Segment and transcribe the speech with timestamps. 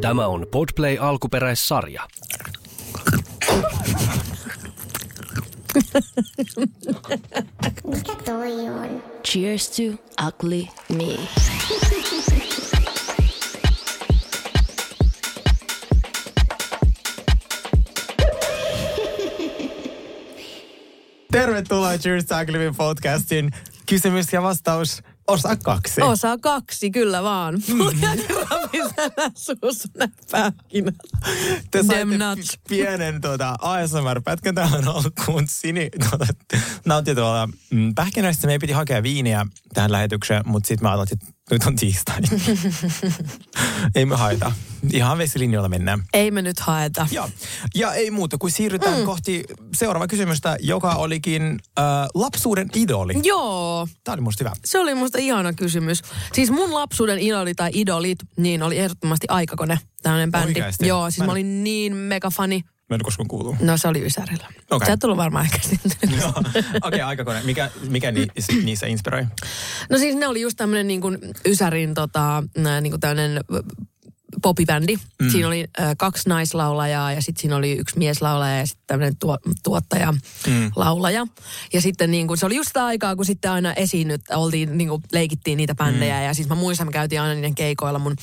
[0.00, 2.02] Tämä on Podplay alkuperäissarja.
[7.84, 9.02] Mikä toi on?
[9.24, 9.82] Cheers to
[10.26, 11.18] ugly me.
[21.32, 23.50] Tervetuloa Cheers to Ugly Me podcastin
[23.88, 26.02] kysymys ja vastaus osa kaksi.
[26.02, 27.62] Osa kaksi, kyllä vaan.
[27.68, 27.92] Mulla
[28.50, 30.94] rapisena suussa ne pähkinät.
[31.70, 32.58] Te saitte nuts.
[32.68, 35.44] pienen tuota, ASMR-pätkän tähän alkuun.
[35.48, 36.26] Sini tuota,
[36.84, 38.46] nautti tuolla mm, pähkinöistä.
[38.46, 42.20] Meidän piti hakea viiniä tähän lähetykseen, mutta sitten mä että nyt on tiistai.
[43.94, 44.52] ei me haeta.
[44.92, 46.02] Ihan vesilinjoilla mennään.
[46.12, 47.08] Ei me nyt haeta.
[47.10, 47.28] Ja,
[47.74, 49.04] ja ei muuta kuin siirrytään mm.
[49.04, 49.44] kohti
[49.76, 51.42] seuraavaa kysymystä, joka olikin
[51.78, 53.14] äh, lapsuuden idoli.
[53.22, 54.56] Joo, Tämä oli musta hyvä.
[54.64, 56.02] se oli musta ihana kysymys.
[56.32, 60.46] Siis mun lapsuuden idoli tai idolit, niin oli ehdottomasti Aikakone, tämmöinen bändi.
[60.48, 60.86] Oikeasti?
[60.86, 62.62] Joo, siis Mä en- mä olin niin megafani.
[62.90, 63.60] Mä en koskaan kuullut.
[63.60, 64.46] No se oli Ysärillä.
[64.70, 64.86] Okei.
[64.86, 66.10] Sä et tullut varmaan ehkä sitten.
[66.20, 66.28] Joo.
[66.28, 67.42] Okei, okay, aikakone.
[67.42, 68.26] Mikä, mikä ni,
[68.64, 69.26] niissä inspiroi?
[69.90, 72.42] No siis ne oli just tämmönen niin kuin Ysärin tota,
[72.80, 73.40] niin kuin tämmönen
[74.42, 74.96] popibändi.
[75.22, 75.30] Mm.
[75.30, 79.38] Siinä oli äh, kaksi naislaulajaa ja sitten siinä oli yksi mieslaulaja ja sitten tämmöinen tuo,
[79.64, 80.12] tuottaja,
[80.46, 80.70] mm.
[80.76, 81.26] laulaja.
[81.72, 84.88] Ja sitten niin kuin, se oli just sitä aikaa, kun sitten aina esiinnyt, oltiin, niin
[84.88, 86.18] kuin, leikittiin niitä bändejä.
[86.18, 86.24] Mm.
[86.24, 88.16] Ja siis mä muistan, me käytiin aina niiden keikoilla mun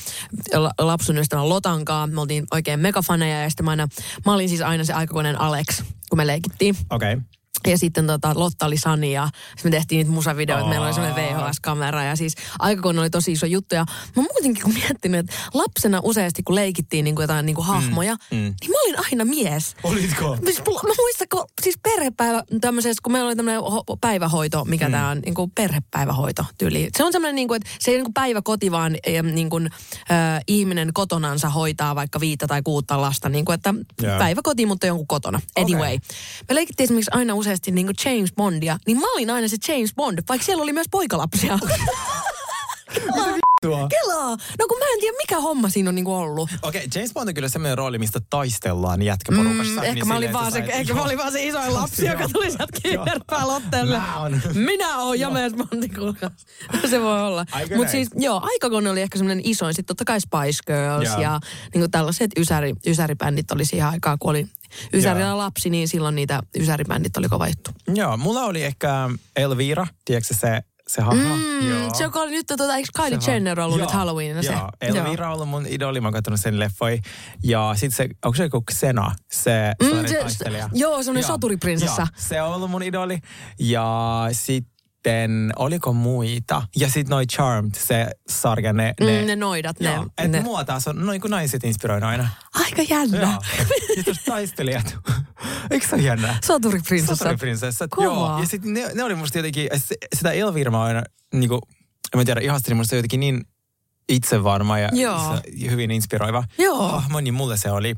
[0.54, 2.06] la- lapsun ystävän Lotankaa.
[2.06, 3.88] Me oltiin oikein megafaneja ja sitten mä aina,
[4.26, 6.76] mä olin siis aina se aikakoneen Alex, kun me leikittiin.
[6.90, 7.12] Okei.
[7.12, 7.24] Okay.
[7.66, 9.28] Ja sitten tota, Lotta oli Sani ja
[9.64, 10.68] me tehtiin niitä musavideoita.
[10.68, 13.74] Meillä oli semmoinen VHS-kamera ja siis aikakone oli tosi iso juttu.
[13.74, 13.84] Ja
[14.16, 18.16] mä muutenkin kun miettinyt, että lapsena useasti kun leikittiin niin kuin jotain niin kuin hahmoja,
[18.30, 18.54] mm, mm.
[18.60, 19.76] niin mä olin aina mies.
[19.82, 20.36] Olitko?
[20.44, 24.92] Siis Mä muistan, kun siis perhepäivä tämmöisessä, kun meillä oli tämmöinen ho- päivähoito, mikä mm.
[24.92, 26.88] tämä on, niin kuin perhepäivähoito tyyli.
[26.96, 29.70] Se on semmoinen, niin kuin, että se ei niin kuin päiväkoti, vaan ähm, niin kuin,
[30.10, 33.28] äh, ihminen kotonansa hoitaa vaikka viittä tai kuutta lasta.
[33.28, 34.18] Niin kuin, että Joo.
[34.18, 35.40] päiväkoti, mutta jonkun kotona.
[35.56, 35.98] Anyway.
[36.48, 39.94] Me leikittiin esimerkiksi aina useasti niin kuin James Bondia, niin mä olin aina se James
[39.94, 41.58] Bond, vaikka siellä oli myös poikalapsia.
[43.62, 43.88] Tuo.
[43.88, 44.30] Kelaa!
[44.58, 46.50] No kun mä en tiedä, mikä homma siinä on niin kuin ollut.
[46.62, 49.80] Okei, okay, James Bond on kyllä semmoinen rooli, mistä taistellaan jätkäporukassa.
[49.80, 52.50] Mm, ehkä, mä olin vaan se, ehkä mä olin vaan se isoin lapsi, joka tuli
[52.50, 52.78] sieltä
[54.20, 54.40] oon.
[54.54, 56.32] Minä oon James Bondin kuulkaas.
[56.90, 57.46] Se voi olla.
[57.76, 59.74] Mutta siis joo, aikakone oli ehkä semmoinen isoin.
[59.74, 61.20] Sitten totta kai Spice Girls Joo.
[61.20, 61.40] ja
[61.74, 64.46] niin kuin tällaiset ysäri, ysäribändit oli siihen aikaan, kun oli
[64.94, 65.38] Ysärillä Joo.
[65.38, 67.70] lapsi, niin silloin niitä ysäribändit oli kova juttu.
[67.94, 71.34] Joo, mulla oli ehkä Elvira, tiedätkö se, se hahmo?
[71.36, 74.52] Mm, se joka oli nyt, tuota, eikö Kylie Se Jenner ollut Joo, nyt Halloweenina se?
[74.52, 77.00] Joo, Elvira on ollut mun idoli, mä oon katsonut sen leffoi.
[77.42, 80.68] Ja sitten se, onko se joku Xena, se Mm, se, taistelija?
[80.72, 82.02] joo, semmoinen Joo, soturiprinsessa.
[82.02, 83.18] joo, se on ollut mun idoli.
[83.58, 84.28] Ja
[85.04, 86.62] sitten, oliko muita?
[86.76, 88.94] Ja sitten noi Charmed, se sarja, ne...
[89.00, 92.00] Mm, ne, ne noidat, ne- Joo, et ne- mua taas on, noin kuin naiset inspiroi
[92.02, 92.28] aina.
[92.54, 93.20] Aika jännä.
[93.20, 93.30] Joo.
[94.06, 94.96] Ja taistelijat.
[95.70, 96.38] Eikö se ole jännää?
[96.44, 97.16] Soturiprinsessa.
[97.16, 98.06] Sotariprinsessat, Kovaa.
[98.30, 98.40] joo.
[98.40, 99.68] Ja sitten ne, ne oli musta jotenkin,
[100.16, 101.02] sitä Elvira mä aina,
[101.34, 101.60] niinku,
[102.14, 103.44] en mä tiedä, ihastelin musta jotenkin niin
[104.08, 105.38] itsevarma ja Joo.
[105.70, 106.44] hyvin inspiroiva.
[106.58, 106.88] Joo.
[106.88, 107.94] Hahmo, niin mulle se oli.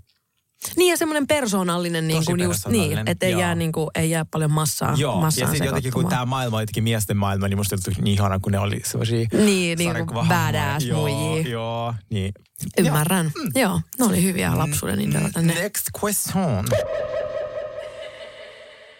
[0.76, 4.24] Niin ja semmoinen persoonallinen, niin kuin just niin, että ei jää, niin kuin, ei jää
[4.24, 7.76] paljon massaa, Joo, ja sitten jotenkin kun tämä maailma on jotenkin miesten maailma, niin musta
[7.76, 11.36] tuntui niin ihana, kun ne oli sellaisia Niin, niin kuin badass Joo.
[11.36, 12.32] Joo, niin.
[12.78, 13.32] Ymmärrän.
[13.54, 15.54] Joo, ne oli hyviä lapsuuden idoleita ne.
[15.54, 16.68] Next question.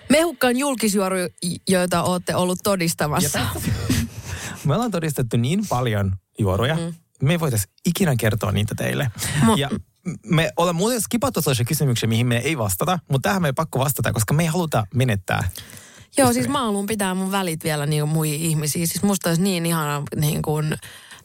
[0.09, 1.17] Mehukkaan julkisjuoru,
[1.69, 3.41] joita olette ollut todistamassa.
[4.65, 6.75] Me ollaan todistettu niin paljon juoruja.
[6.75, 6.95] Mm.
[7.23, 9.11] Me ei voitaisiin ikinä kertoa niitä teille.
[9.41, 9.71] Mo- ja
[10.25, 13.79] me ollaan muuten skipattu sellaisia kysymyksiä, mihin me ei vastata, mutta tähän me ei pakko
[13.79, 15.51] vastata, koska me ei haluta menettää.
[16.19, 18.89] Joo, siis mä haluan pitää mun välit vielä niin kuin muihin ihmisiin.
[18.89, 20.77] Siis musta olisi niin ihana niin kuin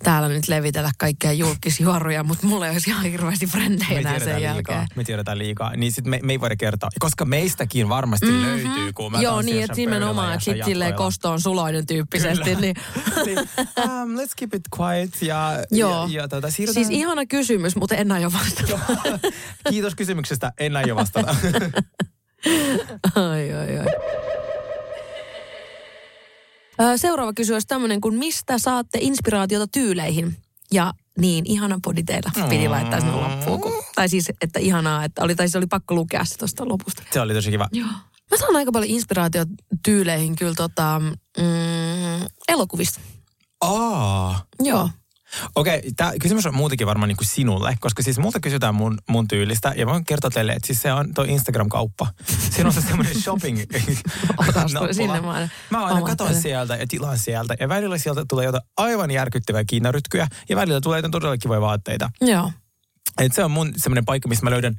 [0.03, 4.41] täällä nyt levitellä kaikkia julkisjuoruja, mutta mulla ei olisi ihan hirveästi frendejä enää sen tiedetään
[4.41, 4.55] jälkeen.
[4.55, 4.85] liikaa.
[4.95, 5.75] Me tiedetään liikaa.
[5.75, 6.89] Niin sit me, me ei voida kertoa.
[6.99, 8.41] Koska meistäkin varmasti mm-hmm.
[8.41, 12.55] löytyy, kun mä Joo, niin, että nimenomaan, että sitten silleen kostoon suloinen tyyppisesti.
[12.55, 12.75] Niin.
[13.25, 16.07] niin, um, let's keep it quiet ja, Joo.
[16.07, 16.85] ja, ja tuota, siirrytään.
[16.85, 18.79] Siis ihana kysymys, mutta en aio vastata.
[19.69, 21.35] Kiitos kysymyksestä, en aio vastata.
[23.15, 23.85] ai, ai, ai.
[26.95, 30.37] Seuraava kysymys olisi tämmöinen kuin mistä saatte inspiraatiota tyyleihin?
[30.71, 32.31] Ja niin, ihana podi teillä.
[32.49, 33.61] Piti laittaa sinne loppuun.
[33.61, 37.03] Kun, tai siis, että ihanaa, että oli, tai siis oli pakko lukea se tuosta lopusta.
[37.11, 37.67] Se oli tosi kiva.
[37.71, 37.87] Joo.
[38.31, 41.01] Mä saan aika paljon inspiraatiotyyleihin kyllä tota,
[41.37, 43.01] mm, elokuvista.
[43.61, 44.45] Aa.
[44.59, 44.89] Joo.
[45.55, 49.27] Okei, tämä kysymys on muutenkin varmaan niin kuin sinulle, koska siis multa kysytään mun, mun
[49.27, 52.07] tyylistä, ja voin kertoa teille, että siis se on tuo Instagram-kauppa.
[52.49, 53.57] Siinä on se semmoinen shopping
[54.73, 54.93] nappula.
[54.93, 58.63] sinne mä aina Mä aina katon sieltä ja tilaan sieltä, ja välillä sieltä tulee jotain
[58.77, 62.09] aivan järkyttävää kiinarytkyä, ja välillä tulee jotain todella kivoja vaatteita.
[62.21, 62.51] Joo.
[63.17, 64.75] Et se on mun semmoinen paikka, missä mä löydän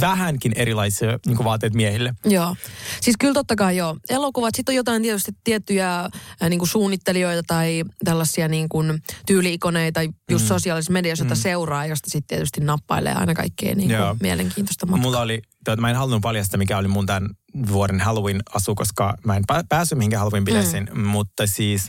[0.00, 2.14] vähänkin erilaisia niin vaatteet miehille.
[2.24, 2.56] Joo.
[3.00, 3.96] Siis kyllä totta kai joo.
[4.08, 6.10] Elokuvat, sitten on jotain tietysti tiettyjä äh,
[6.48, 10.00] niin kuin suunnittelijoita tai tällaisia niin kuin tyyliikoneita
[10.30, 10.48] just mm.
[10.48, 14.08] sosiaalisessa mediassa, joita seuraa, josta sitten tietysti nappailee aina kaikkea niin Joo.
[14.08, 15.02] kuin mielenkiintoista matkaa.
[15.02, 17.30] Mulla oli, tuota, mä en halunnut paljastaa, mikä oli mun tämän
[17.72, 21.00] vuoden Halloween-asu, koska mä en pä- päässyt mihinkään Halloween-bileisiin, mm.
[21.06, 21.88] mutta siis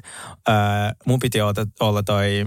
[0.50, 0.56] äh,
[1.06, 2.46] mun piti olla, olla toi,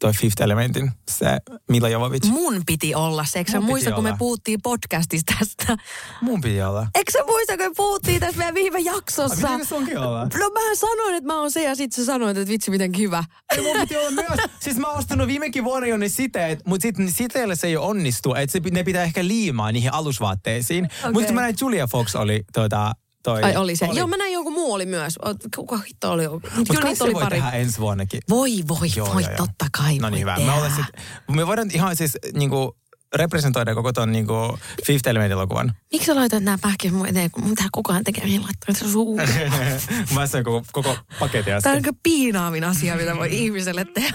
[0.00, 1.26] toi Fifth Elementin, se
[1.70, 2.26] Mila Jovovich.
[2.26, 3.38] Mun piti olla se.
[3.38, 4.18] Eikö sä muista, kun me olla.
[4.18, 5.76] puhuttiin podcastista tästä?
[6.22, 6.86] Mun piti olla.
[6.94, 9.48] Eikö sä muista, kun me puhuttiin tässä meidän viime jaksossa?
[9.68, 10.24] Sunkin olla?
[10.24, 13.24] No mä sanoin, että mä oon se ja sit sä sanoit, että vitsi miten hyvä.
[13.56, 14.50] Ei mun piti olla myös.
[14.60, 18.34] Siis mä oon ostanut viimekin vuonna jo ne siteet, mutta sitten siteille se ei onnistu.
[18.34, 20.84] Että ne pitää ehkä liimaa niihin alusvaatteisiin.
[20.84, 21.12] Okay.
[21.12, 23.42] Mutta mä näin Julia Fox oli tota, toi.
[23.42, 23.86] Ai oli se.
[23.92, 25.18] Joo, mä näin joku muu oli myös.
[25.56, 26.28] Kuka hitto oli?
[26.28, 27.36] Mutta kyllä niitä se oli voi pari.
[27.36, 28.20] tehdä ensi vuonnakin.
[28.28, 29.36] Voi, voi, Joo, voi, joo, joo.
[29.36, 30.36] totta kai No niin hyvä.
[30.36, 30.84] Me, sit,
[31.30, 32.76] me voidaan ihan siis niinku
[33.14, 35.72] representoida koko ton niinku Fifth Element-elokuvan.
[35.92, 38.74] Miksi sä laitat nämä pähkinät mun eteen, kun mun tää koko ajan tekee mihin laittaa
[38.74, 39.16] se suu.
[40.14, 44.14] mä sain koko, koko paketin Tää on piinaavin asia, mitä voi ihmiselle te-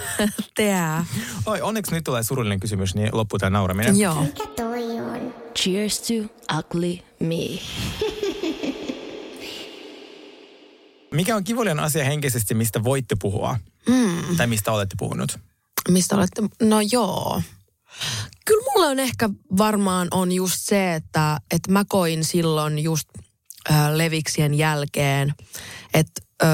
[0.56, 1.06] tehdä.
[1.46, 4.00] Oi, onneksi nyt tulee surullinen kysymys, niin loppuu tää nauraminen.
[4.00, 4.22] Joo.
[4.22, 5.34] Mikä toi on?
[5.60, 6.14] Cheers to
[6.58, 7.36] ugly me.
[11.16, 13.60] Mikä on kivulian asia henkisesti, mistä voitte puhua?
[13.90, 14.38] Mm.
[14.38, 15.40] Tai mistä olette puhunut?
[15.90, 16.44] Mistä olette?
[16.62, 17.42] No joo.
[18.46, 23.10] Kyllä mulla on ehkä varmaan on just se, että, että mä koin silloin just
[23.70, 25.34] ö, leviksien jälkeen,
[25.94, 26.48] että ö,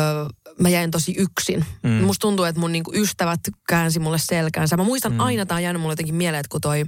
[0.60, 1.66] mä jäin tosi yksin.
[1.84, 1.90] Mm.
[1.90, 4.78] Musta tuntuu, että mun niinku ystävät käänsi mulle selkäänsä.
[4.78, 5.20] Mä muistan mm.
[5.20, 6.86] aina, tää on jäänyt mulle jotenkin mieleen, että kun toi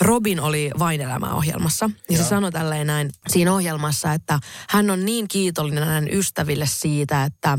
[0.00, 1.90] Robin oli Vain elämää ohjelmassa.
[2.10, 7.24] Ja se sanoi tälleen näin siinä ohjelmassa, että hän on niin kiitollinen hänen ystäville siitä,
[7.24, 7.58] että,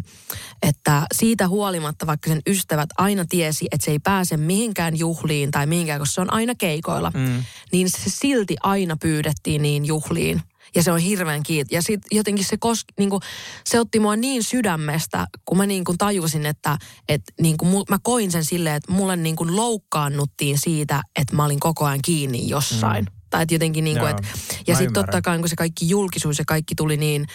[0.62, 5.66] että siitä huolimatta, vaikka sen ystävät aina tiesi, että se ei pääse mihinkään juhliin tai
[5.66, 7.44] mihinkään, koska se on aina keikoilla, mm.
[7.72, 10.42] niin se silti aina pyydettiin niin juhliin.
[10.76, 11.72] Ja se on hirveän kiit.
[11.72, 13.20] Ja sit jotenkin se, kos, niinku,
[13.66, 16.78] se otti mua niin sydämestä, kun mä niinku tajusin, että
[17.10, 21.60] et, niinku, mu, mä koin sen silleen, että mulle niinku loukkaannuttiin siitä, että mä olin
[21.60, 23.06] koko ajan kiinni jossain.
[23.06, 23.12] Mm.
[23.30, 24.30] Tai että jotenkin niinku, Joo, et, mä
[24.68, 27.26] ja sitten totta kai kun se kaikki julkisuus ja kaikki tuli niin,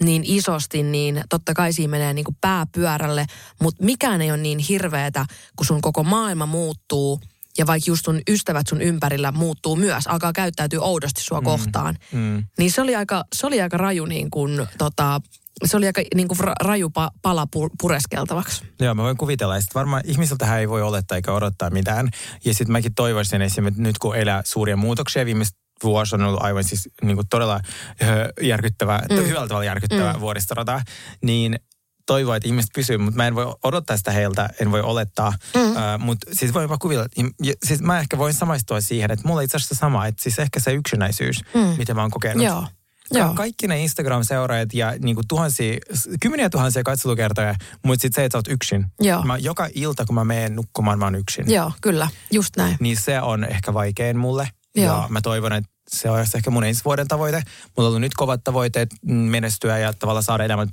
[0.00, 3.26] niin isosti, niin totta kai siinä menee niinku pää pyörälle.
[3.62, 5.26] Mutta mikään ei ole niin hirveetä,
[5.56, 7.20] kun sun koko maailma muuttuu
[7.58, 11.44] ja vaikka just sun ystävät sun ympärillä muuttuu myös, alkaa käyttäytyä oudosti sua mm.
[11.44, 11.96] kohtaan.
[12.12, 12.44] Mm.
[12.58, 15.20] Niin se oli aika, se oli aika raju niin kuin, tota,
[15.64, 18.64] se oli aika niin kuin raju pa, pala pu, pureskeltavaksi.
[18.80, 19.54] Joo, mä voin kuvitella.
[19.54, 22.08] Ja sit varmaan ihmisiltähän ei voi olettaa eikä odottaa mitään.
[22.44, 26.42] Ja sitten mäkin toivoisin esimerkiksi, että nyt kun elää suuria muutoksia, viimeiset vuosi on ollut
[26.42, 27.60] aivan siis niin kuin todella
[28.02, 29.16] ö, järkyttävä, mm.
[29.16, 30.20] hyvällä tavalla järkyttävä mm.
[30.20, 30.82] vuoristorata,
[31.22, 31.58] niin
[32.08, 35.32] toivoa, että ihmiset pysyy, mutta mä en voi odottaa sitä heiltä, en voi olettaa.
[35.54, 35.60] Mm.
[35.62, 39.38] Uh, mutta siis voi vaan kuvitella, että- siis mä ehkä voin samaistua siihen, että mulla
[39.38, 41.60] on itse asiassa sama, että siis ehkä se yksinäisyys, mm.
[41.60, 42.44] mitä mä oon kokenut.
[42.44, 42.60] Joo.
[43.12, 43.34] Ka- Joo.
[43.34, 45.78] Kaikki ne Instagram-seuraajat ja niin kuin tuhansia,
[46.20, 47.54] kymmeniä tuhansia katselukertoja,
[47.84, 48.86] mutta sitten se, että sä oot yksin.
[49.00, 49.22] Joo.
[49.22, 51.50] Mä, joka ilta, kun mä menen nukkumaan, mä oon yksin.
[51.50, 52.76] Joo, kyllä, just näin.
[52.80, 54.48] Niin se on ehkä vaikein mulle.
[54.76, 54.86] Joo.
[54.86, 57.36] Ja mä toivon, että se on ehkä mun ensi vuoden tavoite.
[57.76, 60.70] Mulla on ollut nyt kovat tavoitteet mm, menestyä ja tavallaan saada elämän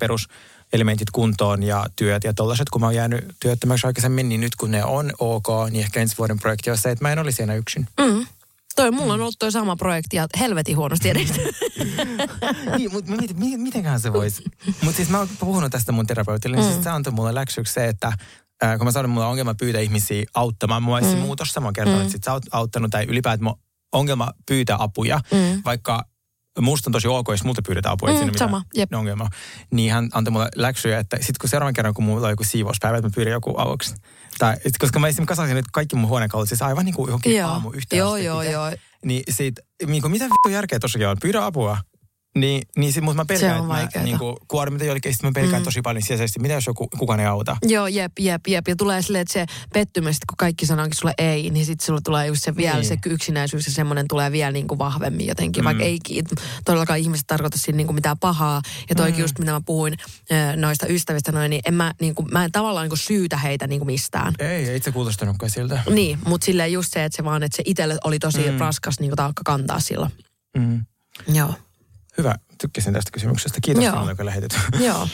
[0.76, 2.68] peruselementit kuntoon ja työt ja tollaiset.
[2.70, 6.18] Kun mä oon jäänyt työttömäksi aikaisemmin, niin nyt kun ne on ok, niin ehkä ensi
[6.18, 7.86] vuoden projekti on se, että mä en olisi enää yksin.
[8.00, 8.26] Mm.
[8.76, 11.38] Toi, mulla on ollut toi sama projekti ja helvetin huonosti edestä.
[12.76, 14.42] niin, mutta miten, miten, mitenköhän se voisi?
[14.82, 16.72] Mutta siis mä oon puhunut tästä mun terapeutille, niin mm.
[16.72, 18.12] siis se antoi mulle läksyksi se, että
[18.64, 20.82] äh, kun mä sanon, mulla on ongelma pyytää ihmisiä auttamaan.
[20.82, 21.18] Mua mm.
[21.18, 22.02] muutosta, mä oon kertonut, mm.
[22.02, 23.54] että sit sä oot auttanut tai ylipäätään
[23.92, 25.62] ongelma pyytää apuja, mm.
[25.64, 26.04] vaikka
[26.60, 28.94] musta on tosi ok, jos multa pyydetään apua, Mm, mitään sama, jep.
[28.94, 29.28] ongelmaa.
[29.70, 32.96] Niin hän antoi mulle läksyjä, että sitten kun seuraavan kerran, kun mulla on joku siivouspäivä,
[32.96, 33.94] että mä pyydän joku avuksi.
[34.38, 37.44] Tai, et koska mä esimerkiksi kasasin nyt kaikki mun huonekalut, siis aivan niin kuin johonkin
[37.44, 38.72] aamu yhteen joo, joo, joo.
[39.04, 41.16] Niin siitä, niin kuin, mitä vittu järkeä tosiaan on?
[41.22, 41.78] Pyydä apua.
[42.36, 45.30] Niin, niin sit, mutta mä pelkään, Se on että mä niin kuin, kuormita jollekin, mä
[45.34, 45.64] pelkään mm.
[45.64, 46.40] tosi paljon sisäisesti.
[46.40, 47.56] Mitä jos joku, kukaan ei auta?
[47.62, 48.68] Joo, jep, jep, jep.
[48.68, 52.26] Ja tulee silleen, että se pettymys, kun kaikki sanoonkin sulle ei, niin sitten sulle tulee
[52.26, 52.84] just se vielä Niin.
[52.84, 55.62] se yksinäisyys ja semmoinen tulee vielä niin kuin vahvemmin jotenkin.
[55.62, 55.64] Mm.
[55.64, 55.98] Vaikka ei
[56.64, 58.62] todellakaan ihmiset tarkoita siinä niin kuin mitään pahaa.
[58.88, 59.22] Ja toikin mm.
[59.22, 59.96] just mitä mä puhuin
[60.56, 63.66] noista ystävistä noin, niin en mä, niin kuin, mä en tavallaan niin kuin syytä heitä
[63.66, 64.34] niin kuin mistään.
[64.38, 65.80] Ei, ei itse kuulostanutkaan siltä.
[65.90, 68.58] Niin, mutta silleen just se, että se vaan, että se itselle oli tosi mm.
[68.58, 70.12] raskas niin kuin taakka kantaa silloin.
[70.58, 70.84] Mm.
[71.32, 71.54] Joo.
[72.18, 73.58] Hyvä, tykkäsin tästä kysymyksestä.
[73.62, 73.92] Kiitos Joo.
[73.92, 74.58] sinulle, joka lähetit.
[74.86, 75.08] Joo.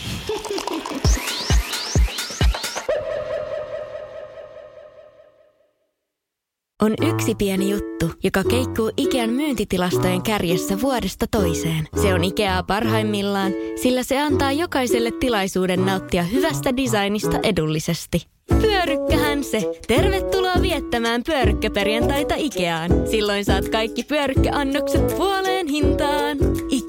[6.82, 11.88] On yksi pieni juttu, joka keikkuu Ikean myyntitilastojen kärjessä vuodesta toiseen.
[12.02, 18.26] Se on Ikeaa parhaimmillaan, sillä se antaa jokaiselle tilaisuuden nauttia hyvästä designista edullisesti.
[18.60, 19.62] Pyörykkähän se!
[19.86, 22.90] Tervetuloa viettämään pyörykkäperjantaita Ikeaan.
[23.10, 26.38] Silloin saat kaikki pyörykkäannokset puoleen hintaan.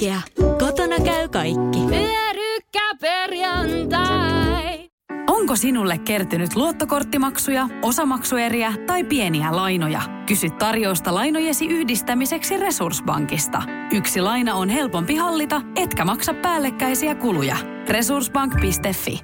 [0.03, 0.21] Ikea.
[0.59, 1.79] Kotona käy kaikki.
[1.89, 4.89] Pyörykkäperjantai!
[5.27, 10.01] Onko sinulle kertynyt luottokorttimaksuja, osamaksueriä tai pieniä lainoja?
[10.25, 13.63] Kysy tarjousta lainojesi yhdistämiseksi Resurssbankista.
[13.91, 17.57] Yksi laina on helpompi hallita, etkä maksa päällekkäisiä kuluja.
[17.89, 19.19] Resurssbank.fi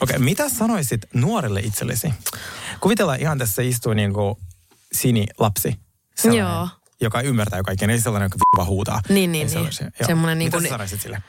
[0.00, 2.14] Okei, mitä sanoisit nuorelle itsellesi?
[2.80, 4.34] Kuvitellaan ihan tässä istuu niin kuin
[4.92, 5.74] Sini lapsi.
[6.14, 6.68] Sellainen, Joo.
[7.02, 9.00] Joka ymmärtää jo kaikkea, ei sellainen, joka vaan huutaa.
[9.08, 9.64] Niin, niin, niin.
[9.80, 9.90] Joo.
[10.06, 11.22] Semmoinen niin Mitä kuin- sä sanoisit sille?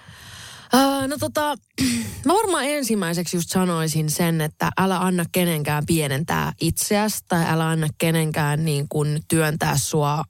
[0.73, 1.55] Uh, no tota,
[2.25, 7.87] mä varmaan ensimmäiseksi just sanoisin sen, että älä anna kenenkään pienentää itseäsi tai älä anna
[7.97, 10.23] kenenkään niin kuin työntää sua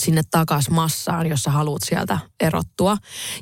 [0.00, 2.96] sinne takas massaan, jos sä haluat sieltä erottua.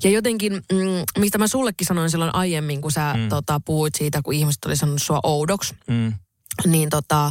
[0.05, 3.29] Ja jotenkin, mm, mistä mä sullekin sanoin silloin aiemmin, kun sä mm.
[3.29, 6.13] tota, puhuit siitä, kun ihmiset oli sanonut sua oudoksi, Mm.
[6.67, 7.31] niin, tota,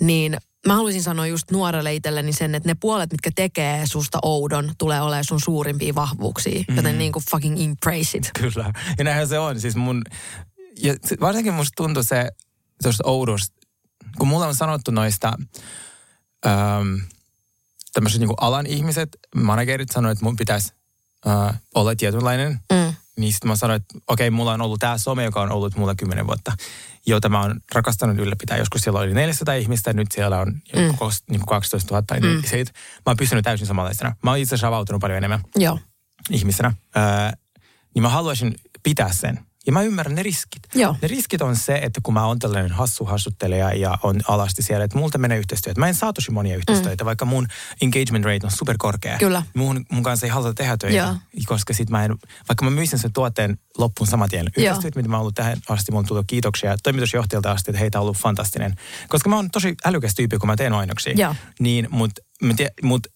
[0.00, 4.72] niin mä haluaisin sanoa just nuorelle itselleni sen, että ne puolet, mitkä tekee susta oudon,
[4.78, 6.64] tulee olemaan sun suurimpia vahvuuksia.
[6.68, 6.76] Mm.
[6.76, 8.30] Joten niin kuin fucking embrace it.
[8.40, 8.72] Kyllä.
[8.98, 9.60] Ja näinhän se on.
[9.60, 10.02] Siis mun,
[10.82, 12.30] ja varsinkin musta tuntuu se
[12.82, 13.56] tuosta oudosta,
[14.18, 15.32] kun mulla on sanottu noista
[16.46, 16.94] ähm,
[17.92, 20.72] tämmöiset niin alan ihmiset, managerit sanoi, että mun pitäisi
[21.26, 22.60] äh, olla tietynlainen.
[22.72, 22.95] Mm.
[23.18, 25.94] Niin sitten mä sanoin, että okei, mulla on ollut tämä some, joka on ollut mulla
[25.94, 26.52] kymmenen vuotta,
[27.06, 28.56] jota mä oon rakastanut ylläpitää.
[28.56, 30.86] Joskus siellä oli 400 ihmistä, nyt siellä on mm.
[30.86, 32.20] koko, niin kuin 12 000.
[32.20, 32.42] Niin Mm.
[32.48, 34.16] siitä, mä oon pysynyt täysin samanlaisena.
[34.22, 35.78] Mä oon itse asiassa avautunut paljon enemmän Joo.
[36.30, 37.32] ihmisenä, ää,
[37.94, 39.45] niin mä haluaisin pitää sen.
[39.66, 40.62] Ja mä ymmärrän ne riskit.
[40.74, 40.96] Joo.
[41.02, 44.84] Ne riskit on se, että kun mä oon tällainen hassu hassuttelija ja on alasti siellä,
[44.84, 45.80] että multa menee yhteistyötä.
[45.80, 47.06] Mä en saa tosi monia yhteistyötä, mm.
[47.06, 47.48] vaikka mun
[47.82, 49.18] engagement rate on superkorkea.
[49.18, 49.42] Kyllä.
[49.54, 51.14] Mun, mun kanssa ei haluta tehdä töitä, Joo.
[51.46, 52.10] koska sit mä en,
[52.48, 54.46] vaikka mä myisin sen tuotteen loppuun saman tien.
[54.46, 57.98] Yhteistyöt, mitä mä oon ollut tähän asti, mulla on tullut kiitoksia toimitusjohtajalta asti, että heitä
[57.98, 58.74] on ollut fantastinen.
[59.08, 61.14] Koska mä oon tosi älykäs tyyppi, kun mä teen ainoksia.
[61.16, 61.34] Joo.
[61.60, 62.22] Niin, mutta
[62.82, 63.06] mut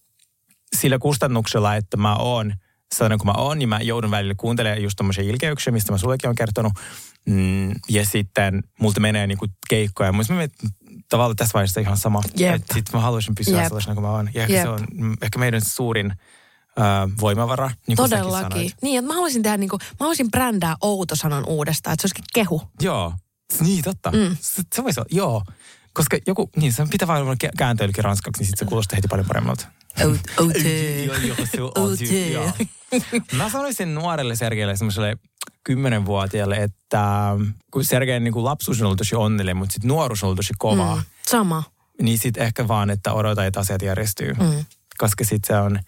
[0.76, 2.54] sillä kustannuksella, että mä oon
[2.94, 6.30] sellainen kuin mä oon, niin mä joudun välillä kuuntelemaan just tommosia ilkeyksiä, mistä mä sullekin
[6.30, 6.72] on kertonut.
[7.26, 10.12] Mm, ja sitten multa menee niinku keikkoja.
[10.12, 10.22] Mä
[11.08, 12.22] tavallaan tässä vaiheessa ihan sama.
[12.36, 12.62] Jep.
[12.74, 13.66] Sitten mä haluaisin pysyä Jep.
[13.66, 14.30] sellaisena kuin mä oon.
[14.34, 14.62] Ja ehkä Jep.
[14.62, 16.12] se on mm, ehkä meidän suurin
[17.20, 18.70] voimavara, niin kuin Todellakin.
[18.82, 22.62] Niin, että mä haluaisin tehdä niinku, mä haluaisin brändää outo-sanan uudestaan, että se olisikin kehu.
[22.80, 23.12] Joo.
[23.60, 24.10] Niin, totta.
[24.10, 24.36] Mm.
[24.40, 25.42] Se, se voisi olla, joo.
[25.92, 29.66] Koska joku, niin se pitää vaan kääntöilläkin ranskaksi, niin sitten se kuulostaa heti paljon paremmalta.
[29.96, 30.04] Se.
[33.36, 35.16] Mä sanoisin nuorelle Sergeille semmoiselle
[35.64, 37.30] kymmenenvuotiaalle, että
[37.70, 40.52] kun Sergein niin kuin lapsuus on ollut tosi onnellinen, mutta sitten nuoruus on ollut tosi
[40.58, 41.02] kovaa, mm.
[41.28, 41.62] Sama.
[42.02, 44.32] niin sitten ehkä vaan, että odota, että asiat järjestyy.
[44.32, 44.64] Mm.
[44.98, 45.80] Koska sitten se on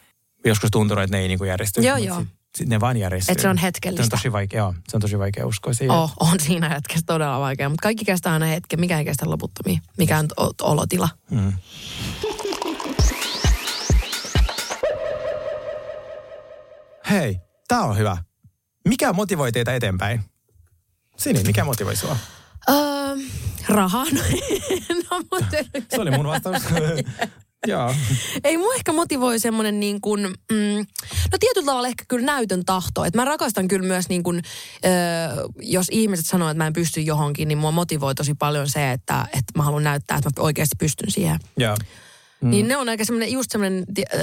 [0.44, 1.80] joskus tuntunut, että ne ei niin kuin järjesty.
[1.80, 2.20] Joo, joo.
[2.20, 3.32] Sit, sit ne vaan järjestyy.
[3.32, 4.02] Et se on Se hetkellistä.
[4.02, 5.96] on tosi vaikea, joo, se on tosi vaikea uskoa siihen.
[5.96, 8.80] Oh, on siinä hetkessä todella vaikea, mutta kaikki kestää aina hetken.
[8.80, 9.80] Mikä ei kestä loputtomia.
[9.98, 10.28] Mikä on
[10.62, 11.08] olotila.
[11.30, 11.52] Mm.
[17.10, 18.16] Hei, tää on hyvä.
[18.88, 20.20] Mikä motivoi teitä eteenpäin?
[21.16, 22.16] Sini, mikä motivoi sua?
[22.70, 23.16] Öö,
[23.68, 24.04] rahaa.
[25.10, 25.56] no, mutta,
[25.88, 26.62] Se oli mun vastaus.
[27.66, 27.94] Joo.
[28.44, 30.20] ei mua ehkä motivoi semmoinen niin kuin,
[30.52, 30.86] mm,
[31.32, 33.04] no tietyllä tavalla ehkä kyllä näytön tahto.
[33.04, 34.42] Että mä rakastan kyllä myös niin kuin,
[34.84, 34.88] ö,
[35.60, 39.26] jos ihmiset sanoo, että mä en pysty johonkin, niin mua motivoi tosi paljon se, että,
[39.32, 41.38] että mä haluan näyttää, että mä oikeasti pystyn siihen.
[41.56, 41.76] Joo.
[42.40, 42.50] Mm.
[42.50, 44.14] Niin ne on aika semmoinen, just semmoinen, ö,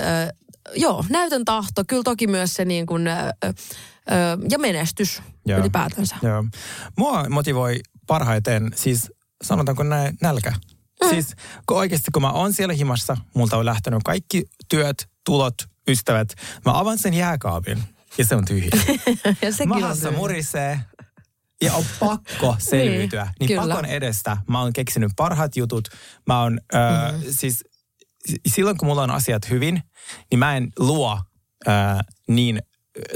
[0.76, 1.84] joo, näytön tahto.
[1.88, 3.54] Kyllä toki myös se niin kuin, ö, ö,
[4.50, 5.60] ja menestys Joo.
[5.60, 6.16] ylipäätänsä.
[6.22, 6.46] Joo.
[6.98, 9.12] Mua motivoi parhaiten, siis
[9.44, 10.54] sanotaanko näin, nälkä.
[11.04, 11.10] Mm.
[11.10, 11.36] Siis
[11.66, 15.56] kun oikeasti kun mä oon siellä himassa, multa on lähtenyt kaikki työt, tulot,
[15.90, 16.34] ystävät.
[16.66, 17.84] Mä avaan sen jääkaapin
[18.18, 18.70] ja se on tyhjä.
[19.42, 20.12] ja sekin on tyhjä.
[20.12, 20.80] murisee
[21.62, 23.24] ja on pakko selviytyä.
[23.24, 23.74] niin, niin kyllä.
[23.76, 25.88] pakon edestä mä oon keksinyt parhaat jutut.
[26.28, 27.24] Mä oon, Mhm.
[27.32, 27.64] siis
[28.48, 29.82] silloin kun mulla on asiat hyvin,
[30.32, 31.20] niin mä en luo
[31.68, 32.60] ää, niin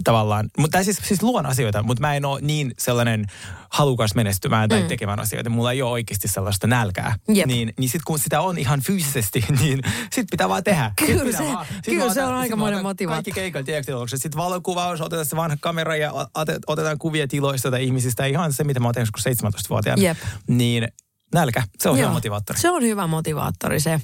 [0.03, 3.25] tavallaan, mutta siis, siis luon asioita, mutta mä en ole niin sellainen
[3.69, 4.87] halukas menestymään tai mm.
[4.87, 5.49] tekemään asioita.
[5.49, 7.15] Mulla ei ole oikeasti sellaista nälkää.
[7.27, 7.47] Jep.
[7.47, 9.79] Niin, niin sitten kun sitä on ihan fyysisesti, niin
[10.11, 10.91] sit pitää vaan tehdä.
[11.05, 13.23] Kyllä se- vaan, kyllä mä se on otan- aikamoinen otan motivaattori.
[13.23, 17.83] Kaikki keikalla, tiedätkö, sitten valokuvaus, otetaan se vanha kamera ja ote- otetaan kuvia tiloista tai
[17.83, 18.25] ihmisistä.
[18.25, 20.01] Ihan se, mitä mä oon tehnyt joskus 17-vuotiaana.
[20.01, 20.17] Jep.
[20.47, 20.87] Niin
[21.33, 22.13] nälkä, se on hyvä Joo.
[22.13, 22.59] motivaattori.
[22.59, 24.01] Se on hyvä motivaattori se.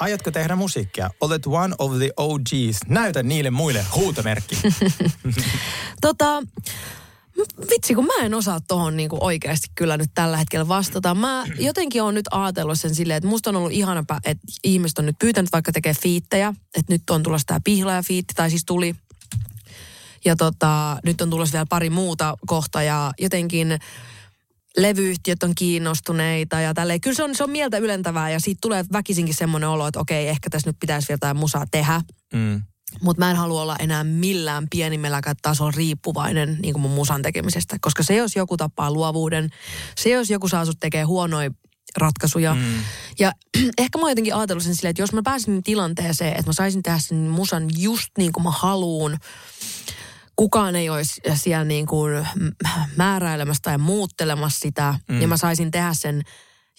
[0.00, 1.10] Aiotko tehdä musiikkia?
[1.20, 2.78] Olet one of the OGs.
[2.88, 4.58] Näytä niille muille huutomerkki.
[6.00, 6.42] Tota,
[7.70, 11.14] vitsi, kun mä en osaa tohon niinku oikeasti kyllä nyt tällä hetkellä vastata.
[11.14, 14.98] Mä jotenkin on nyt ajatellut sen silleen, että musta on ollut ihana, pä- että ihmiset
[14.98, 16.54] on nyt pyytänyt vaikka tekee fiittejä.
[16.76, 18.94] Että nyt on tulossa tää pihlaja fiitti, tai siis tuli.
[20.24, 23.78] Ja tota, nyt on tulossa vielä pari muuta kohta ja jotenkin
[24.76, 27.00] levyyhtiöt on kiinnostuneita ja tälleen.
[27.00, 30.28] Kyllä se on, se on mieltä ylentävää ja siitä tulee väkisinkin semmoinen olo, että okei,
[30.28, 32.00] ehkä tässä nyt pitäisi vielä jotain musaa tehdä.
[32.34, 32.62] Mm.
[33.02, 37.76] Mutta mä en halua olla enää millään pienimmälläkään tasolla riippuvainen niin kuin mun musan tekemisestä.
[37.80, 39.50] Koska se, jos joku tappaa luovuuden,
[39.98, 41.50] se, jos joku saa sut tekee huonoja
[41.96, 42.54] ratkaisuja.
[42.54, 42.62] Mm.
[43.18, 43.32] Ja
[43.78, 46.82] ehkä mä oon jotenkin ajatellut sen silleen, että jos mä pääsin tilanteeseen, että mä saisin
[46.82, 49.16] tehdä sen musan just niin kuin mä haluun,
[50.40, 52.28] kukaan ei olisi siellä niin kuin
[52.96, 55.20] määräilemässä tai muuttelemassa sitä, mm.
[55.20, 56.22] ja mä saisin tehdä sen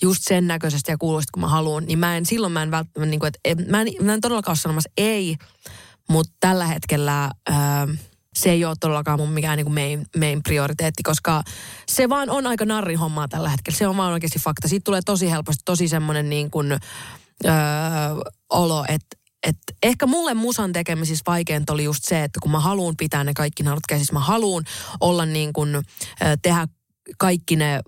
[0.02, 3.10] just sen näköisesti ja kuulosti, kun mä haluan, niin mä en, silloin mä en välttämättä,
[3.10, 5.36] niin kuin, että mä en, mä en todellakaan ole sanomassa ei,
[6.10, 7.88] mutta tällä hetkellä ää,
[8.36, 11.44] se ei ole todellakaan mun mikään niin kuin main, main prioriteetti, koska
[11.92, 13.78] se vaan on aika narri hommaa tällä hetkellä.
[13.78, 14.68] Se on vaan oikeasti fakta.
[14.68, 17.52] Siitä tulee tosi helposti tosi semmoinen niin kuin, öö,
[18.50, 22.96] olo, että et ehkä mulle musan tekemisissä vaikeinta oli just se, että kun mä haluan
[22.98, 24.64] pitää ne kaikki naurut käsissä, mä haluan
[25.00, 25.82] olla niin kuin, ö,
[26.42, 26.68] tehdä
[27.18, 27.80] kaikki ne,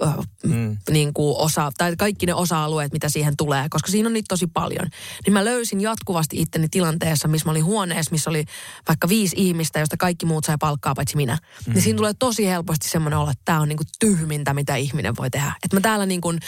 [0.43, 0.77] Mm.
[0.89, 4.47] niin kuin osa, tai kaikki ne osa-alueet, mitä siihen tulee, koska siinä on niitä tosi
[4.47, 4.87] paljon.
[5.25, 8.45] Niin mä löysin jatkuvasti itteni tilanteessa, missä mä olin huoneessa, missä oli
[8.87, 11.37] vaikka viisi ihmistä, josta kaikki muut sai palkkaa paitsi minä.
[11.67, 11.73] Mm.
[11.73, 15.15] Niin siinä tulee tosi helposti semmoinen olo, että tämä on niin kuin tyhmintä, mitä ihminen
[15.17, 15.53] voi tehdä.
[15.63, 16.39] Että mä täällä niin kuin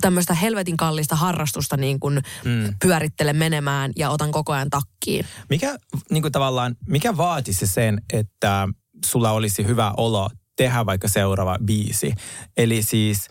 [0.00, 2.74] tämmöistä helvetin kallista harrastusta niin kuin mm.
[2.82, 5.26] pyörittelen menemään ja otan koko ajan takkiin.
[5.50, 5.78] Mikä
[6.10, 8.68] niin kuin tavallaan, mikä vaatisi sen, että
[9.06, 12.14] sulla olisi hyvä olo tehdä vaikka seuraava biisi?
[12.56, 13.28] Eli siis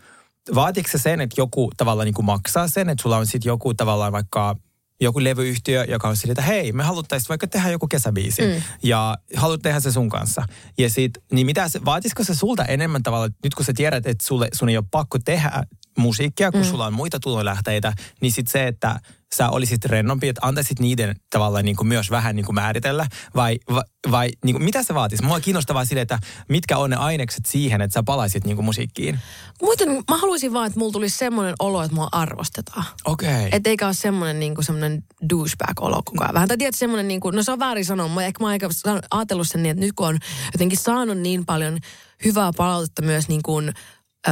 [0.54, 3.74] vaatiko se sen, että joku tavallaan niin kuin maksaa sen, että sulla on sitten joku
[3.74, 4.56] tavallaan vaikka
[5.00, 8.62] joku levyyhtiö, joka on sille, että hei, me haluttaisiin vaikka tehdä joku kesäbiisi mm.
[8.82, 10.42] ja haluat tehdä se sun kanssa.
[10.78, 14.06] Ja sit, niin mitä se, vaatisiko se sulta enemmän tavallaan, että nyt kun sä tiedät,
[14.06, 15.62] että sulle, sun ei ole pakko tehdä
[15.98, 16.66] musiikkia, kun mm.
[16.66, 19.00] sulla on muita tulolähteitä, niin sitten se, että
[19.34, 23.58] sä olisit rennompi, että antaisit niiden tavallaan niin kuin myös vähän niin kuin määritellä, vai,
[23.70, 25.24] vai, vai niin kuin, mitä se vaatisi?
[25.24, 29.18] Mua kiinnostavaa sille, että mitkä on ne ainekset siihen, että sä palaisit niin kuin musiikkiin.
[29.62, 32.84] Muuten mä haluaisin vaan, että mulla tulisi semmoinen olo, että mua arvostetaan.
[33.04, 33.28] Okei.
[33.28, 33.48] Okay.
[33.52, 36.34] Että eikä ole semmoinen niinku semmoinen douchebag-olo koko ajan.
[36.34, 38.68] Vähän tai tiedät semmoinen, niinku, no se on väärin sanoa, mutta ehkä mä aika
[39.10, 40.18] ajatellut sen niin, että nyt kun on
[40.52, 41.78] jotenkin saanut niin paljon
[42.24, 43.72] hyvää palautetta myös niin kuin,
[44.28, 44.30] ö,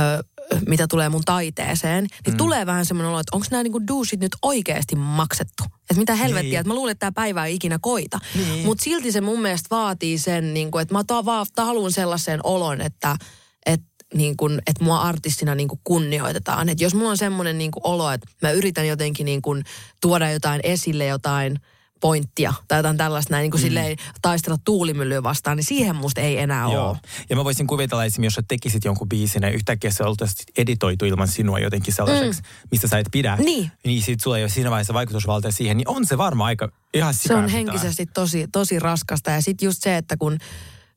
[0.68, 2.36] mitä tulee mun taiteeseen, niin mm.
[2.36, 5.64] tulee vähän semmoinen olo, että onko nämä niinku douchit nyt oikeasti maksettu?
[5.64, 6.60] Että mitä helvettiä, Niin.
[6.60, 8.18] että mä luulen, että tämä päivä ei ikinä koita.
[8.34, 8.66] Niin.
[8.66, 12.80] Mutta silti se mun mielestä vaatii sen, niinku, että mä ta- vaan haluan sellaisen olon,
[12.80, 13.16] että
[13.66, 13.80] et,
[14.14, 16.68] niin kun, että mua artistina niin kun kunnioitetaan.
[16.68, 19.62] Että jos mulla on semmoinen niin kun olo, että mä yritän jotenkin niin kun
[20.00, 21.58] tuoda jotain esille, jotain
[22.02, 23.64] pointtia tai jotain tällaista näin, niin kuin mm.
[23.64, 26.90] silleen taistella tuulimyllyä vastaan, niin siihen musta ei enää Joo.
[26.90, 26.98] ole.
[27.30, 31.04] Ja mä voisin kuvitella esimerkiksi, jos sä tekisit jonkun biisin ja yhtäkkiä se oltaisiin editoitu
[31.04, 32.46] ilman sinua jotenkin sellaiseksi, mm.
[32.70, 33.36] mistä sä et pidä.
[33.36, 33.70] Niin.
[33.84, 37.14] Niin sit sulla ei ole siinä vaiheessa vaikutusvaltaa siihen, niin on se varmaan aika ihan
[37.14, 39.30] Se on henkisesti tosi, tosi raskasta.
[39.30, 40.38] Ja sitten just se, että kun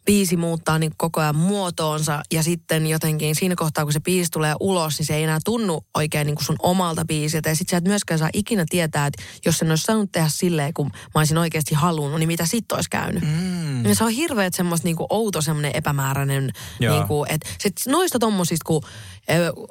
[0.05, 4.55] biisi muuttaa niin koko ajan muotoonsa ja sitten jotenkin siinä kohtaa, kun se biisi tulee
[4.59, 7.49] ulos, niin se ei enää tunnu oikein niin kuin sun omalta biisiltä.
[7.49, 10.73] Ja sitten sä et myöskään saa ikinä tietää, että jos sen olisi saanut tehdä silleen,
[10.73, 13.23] kun mä olisin oikeasti halunnut, niin mitä sitten olisi käynyt.
[13.23, 13.85] Mm.
[13.85, 16.95] Ja se on hirveet semmoista niin kuin outo semmoinen epämääräinen, Joo.
[16.95, 18.81] niin kuin, että sit noista tommosista, kun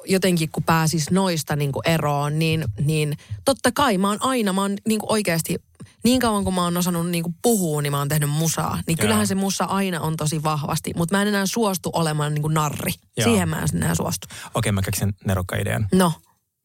[0.05, 4.61] jotenkin kun pääsis noista niin kuin eroon, niin, niin totta kai mä oon aina, mä
[4.61, 5.55] oon niin kuin oikeasti
[6.03, 8.79] niin kauan kun mä oon osannut niinku puhua, niin mä oon tehnyt musaa.
[8.87, 9.27] Niin kyllähän Joo.
[9.27, 12.93] se musa aina on tosi vahvasti, mutta mä en enää suostu olemaan niinku narri.
[13.17, 13.23] Joo.
[13.29, 14.27] Siihen mä en enää suostu.
[14.53, 15.87] Okei, mä keksin nerokka idean.
[15.93, 16.13] No,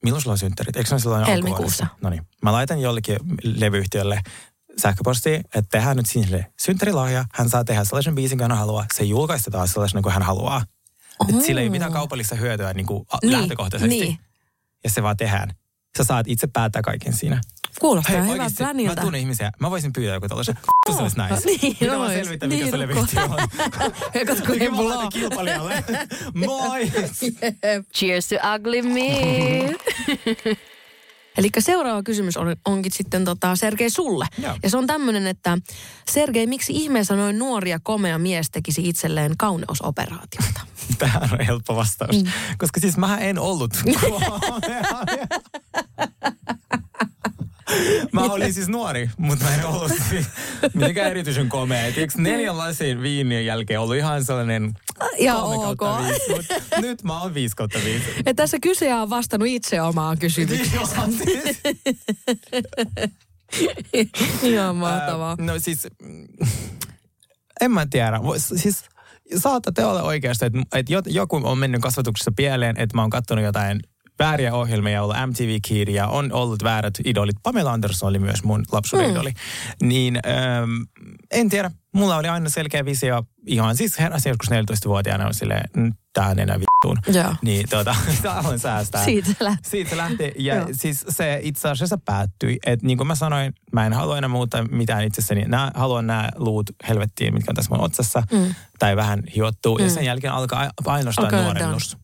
[0.05, 0.77] Milloin sulla on synttärit?
[0.77, 1.87] Eikö se ole silloin Helmikuussa.
[2.03, 2.23] No niin.
[2.43, 4.21] Mä laitan jollekin levyyhtiölle
[4.79, 7.25] sähköpostiin, että tehdään nyt sinne synttärilahja.
[7.35, 8.87] Hän saa tehdä sellaisen biisin, kun hän haluaa.
[8.95, 10.65] Se julkaistetaan sellaisen kuin hän haluaa.
[11.29, 14.01] Et sillä ei ole mitään kaupallista hyötyä niin kuin Niin, lähtökohtaisesti.
[14.01, 14.19] niin.
[14.85, 15.55] Ja se vaan tehdään.
[15.99, 17.41] Sä saat itse päättää kaiken siinä.
[17.81, 19.01] Kuulostaa Hei, hyvältä oikeasti, mä planilta.
[19.01, 19.51] tunnen ihmisiä.
[19.59, 20.59] Mä voisin pyytää joku tällaisen.
[20.97, 21.43] Se olisi nice.
[21.45, 23.31] Niin, Pitää vaan selvittää, mikä Niin, se no, levyyhtiö on.
[24.47, 25.85] Kun Mikä ei mulla kilpailijalle.
[26.47, 26.93] Moi!
[27.95, 29.75] Cheers to ugly me.
[31.39, 34.27] Eli seuraava kysymys on, onkin sitten tota Sergei sulle.
[34.43, 34.57] Joo.
[34.63, 35.59] Ja se on tämmöinen, että
[36.11, 40.61] Sergei, miksi ihmeessä noin nuori ja komea mies tekisi itselleen kauneusoperaatiota?
[40.99, 42.25] Tähän on helppo vastaus.
[42.25, 42.31] Mm.
[42.59, 43.71] Koska siis mä en ollut
[48.13, 50.27] Mä olin siis nuori, mutta mä en ollut siis
[50.75, 51.87] mitenkään erityisen komea.
[51.87, 54.75] Et eikö neljän lasin viinien jälkeen ollut ihan sellainen
[55.19, 55.81] Ja ok.
[55.81, 56.49] viisi,
[56.81, 58.05] nyt mä oon viisi kautta viisi.
[58.27, 60.71] Ja tässä kysyjä on vastannut itse omaan kysymykseen.
[60.75, 61.63] Joo, siis,
[64.43, 65.37] Ihan mahtavaa.
[65.41, 65.87] No siis,
[67.61, 68.21] en mä tiedä.
[68.57, 68.85] Siis
[69.37, 73.81] saatatte olla oikeasti, että, että joku on mennyt kasvatuksessa pieleen, että mä oon katsonut jotain
[74.21, 77.37] vääriä ohjelmia, ollut MTV Kid ja on ollut väärät idolit.
[77.43, 79.13] Pamela Anderson oli myös mun lapsuuden Mm.
[79.13, 79.33] idoli.
[79.83, 80.71] Niin ähm,
[81.31, 81.71] en tiedä.
[81.95, 83.25] Mulla oli aina selkeä visio.
[83.47, 87.17] Ihan siis heräsin joskus 14-vuotiaana on silleen, "Mm, tää on enää vittuun.
[87.23, 87.35] Joo.
[87.43, 87.95] Niin tota,
[88.29, 89.05] haluan säästää.
[89.05, 89.71] Siitä lähti.
[89.71, 90.33] Siitä lähti.
[90.39, 90.67] Ja Joo.
[90.73, 92.59] siis se itse asiassa päättyi.
[92.67, 95.45] Että niin kuin mä sanoin, mä en halua enää muuta mitään itsessäni.
[95.45, 98.23] Nää, haluan nämä luut helvettiin, mitkä on tässä mun otsassa.
[98.33, 98.55] Mm.
[98.79, 99.79] Tai vähän hiottuu.
[99.79, 99.85] Mm.
[99.85, 101.97] Ja sen jälkeen alkaa ainoastaan Alkaa nuorennus.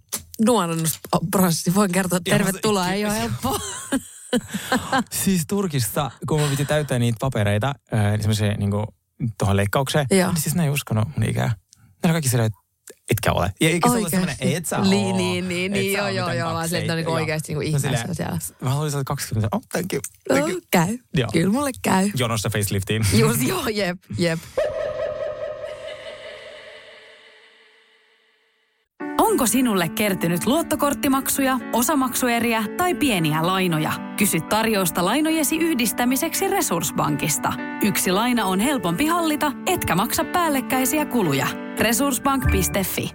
[0.44, 3.59] Nuorennusprosessi, voin kertoa, että tervetuloa, ei ole helppoa.
[5.25, 8.70] Siis Turkissa, kun mun piti täyttää niitä papereita, äh, semmoiseen niin
[9.38, 10.33] tuohon leikkaukseen, Joo.
[10.33, 11.46] niin siis ne ei uskonut mun ikää.
[11.77, 12.59] Ne oli kaikki silleen, että
[13.11, 13.53] etkä ole.
[13.61, 15.16] Ja eikä se semmoinen, ei et sä Niin, oo.
[15.16, 18.14] niin, niin, niin, joo, oo joo, joo, vaan se, että on niinku oikeasti niinku ihmeessä
[18.14, 18.38] siellä.
[18.61, 20.61] Mä haluaisin olla 20, oh, thank you, thank Oh, you.
[20.70, 20.99] käy.
[21.14, 21.29] Joo.
[21.33, 22.11] Kyllä mulle käy.
[22.14, 23.07] Jonossa faceliftiin.
[23.12, 24.38] Just, joo, jep, jep.
[29.37, 33.92] Onko sinulle kertynyt luottokorttimaksuja, osamaksueriä tai pieniä lainoja?
[34.16, 37.53] Kysy tarjousta lainojesi yhdistämiseksi Resurssbankista.
[37.83, 41.46] Yksi laina on helpompi hallita, etkä maksa päällekkäisiä kuluja.
[41.79, 43.11] Resurssbank.fi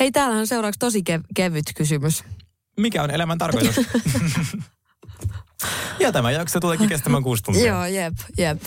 [0.00, 2.24] Hei, täällä on seuraavaksi tosi kev- kevyt kysymys.
[2.80, 3.76] Mikä on elämän tarkoitus?
[6.00, 7.66] ja tämä jakso tuleekin kestämään kuusi tuntia.
[7.66, 8.62] Joo, jep, jep.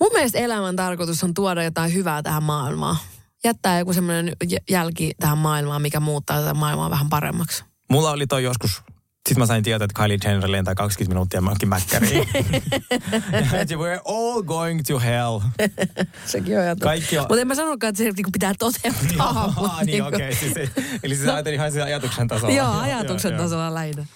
[0.00, 2.96] Mun mielestä elämän tarkoitus on tuoda jotain hyvää tähän maailmaan.
[3.44, 4.32] Jättää joku semmoinen
[4.70, 7.64] jälki tähän maailmaan, mikä muuttaa tätä maailmaa vähän paremmaksi.
[7.90, 8.82] Mulla oli toi joskus,
[9.28, 12.28] sitten mä sain tietää, että Kylie Jenner lentää 20 minuuttia johonkin mäkkäriin.
[13.82, 15.40] We're all going to hell.
[16.26, 16.82] Sekin on ajatus.
[16.82, 17.22] Kaikki on...
[17.22, 19.52] Mutta en mä sanokaan, että se niinku pitää toteuttaa.
[19.56, 20.28] Joo, niin niinku- okei.
[20.28, 20.70] Okay, siis,
[21.02, 22.54] eli siis ajattelin ihan sen ajatuksen tasolla.
[22.54, 23.44] Joo, ajatuksen joo, joo.
[23.44, 24.06] tasolla lähinnä.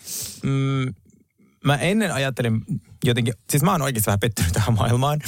[0.43, 0.95] Mm,
[1.65, 2.61] mä ennen ajattelin
[3.05, 5.21] jotenkin, siis mä oon oikeasti vähän pettynyt tähän maailmaan.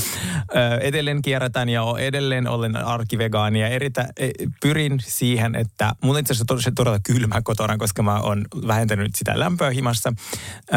[0.57, 4.31] Ö, edelleen kierrätän ja edelleen olen arkivegaani ja eritä, e,
[4.62, 9.38] pyrin siihen, että mun itse asiassa tosi todella kylmä kotona, koska mä oon vähentänyt sitä
[9.38, 10.12] lämpöä himassa.
[10.73, 10.77] Ö,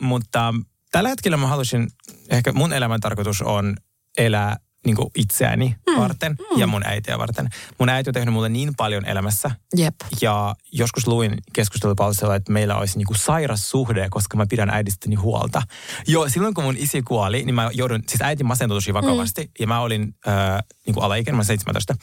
[0.00, 0.54] mutta
[0.90, 1.88] tällä hetkellä mä haluaisin,
[2.30, 3.76] ehkä mun elämän tarkoitus on
[4.18, 5.96] elää niin kuin itseäni mm.
[5.96, 6.60] varten mm.
[6.60, 7.48] ja mun äitiä varten.
[7.78, 9.94] Mun äiti on tehnyt mulle niin paljon elämässä, Jep.
[10.20, 15.62] ja joskus luin keskustelupalstalla, että meillä olisi niinku sairas suhde, koska mä pidän äidistäni huolta.
[16.06, 19.50] Joo, silloin kun mun isi kuoli, niin mä joudun, siis äiti masentui tosi vakavasti, mm.
[19.60, 21.94] ja mä olin äh, niinku alaikäinen, mä olin 17,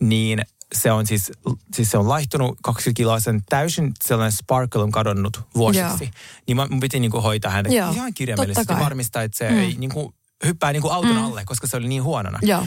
[0.00, 0.42] niin
[0.74, 1.32] se on siis,
[1.74, 6.04] siis se on laihtunut 20 kiloa, sen täysin sellainen sparkle on kadonnut vuosiksi.
[6.04, 6.12] Joo.
[6.46, 9.58] Niin mä, mun piti niinku hoitaa häntä Joo, ihan kirjaimellisesti varmistaa, että se mm.
[9.58, 10.14] ei niinku
[10.46, 11.24] hyppää niinku auton mm.
[11.24, 12.66] alle, koska se oli niin huonona Joo.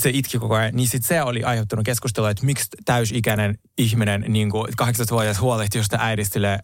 [0.00, 4.50] se itki koko ajan, niin sit se oli aiheuttanut keskustelua, että miksi täysikäinen ihminen, niin
[4.50, 6.60] kuin 18-vuotias huolehtii jostain äidistä silleen,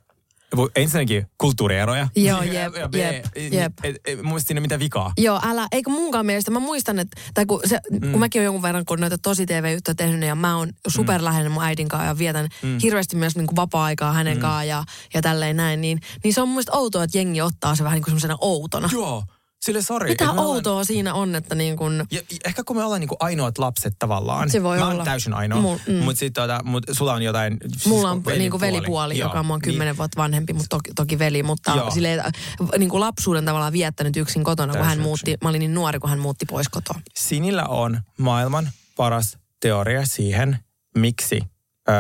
[0.57, 2.09] voi- ensinnäkin kulttuurieroja.
[2.17, 3.73] Joo, jep, ja B, jep, niin, jep.
[3.83, 5.13] Et, et, mun siinä mitään vikaa.
[5.19, 8.11] Joo, älä, eikö munkaan mielestä, mä muistan, että, tai kun, se, mm.
[8.11, 11.65] kun mäkin olen jonkun verran, kun noita tosi TV-juttuja tehnyt, ja mä oon superläheinen mun
[11.65, 12.79] äidin kanssa ja vietän mm.
[12.83, 14.41] hirveästi myös niin kuin vapaa-aikaa hänen mm.
[14.41, 17.75] kanssaan ja, ja tälleen näin, niin, niin se on mun mielestä outoa, että jengi ottaa
[17.75, 18.89] se vähän niin kuin semmoisena outona.
[18.93, 19.25] Joo,
[19.65, 20.11] sille sori.
[20.11, 23.17] Mitä me ollaan- outoa siinä on, että niin kuin, Ja, ehkä kun me ollaan niinku
[23.21, 24.51] ainoat lapset tavallaan.
[24.51, 25.05] Se voi Mä olla.
[25.05, 25.61] täysin ainoa.
[25.61, 25.95] Mul- mm.
[26.05, 29.47] Mutta tota, mut sulla on jotain Mulla on sisko- niin kuin velipuoli, Joo, joka on
[29.47, 29.61] niin.
[29.61, 31.43] kymmenen vuotta vanhempi, mutta toki, toki veli.
[31.43, 31.91] Mutta Joo.
[31.91, 32.33] silleen, äh,
[32.79, 36.11] niin lapsuuden tavallaan viettänyt yksin kotona, kun Täysin hän muutti, mä olin niin nuori, kun
[36.11, 37.01] hän muutti pois kotoa.
[37.17, 40.59] Sinillä on maailman paras teoria siihen,
[40.99, 41.41] miksi
[41.89, 41.93] ö,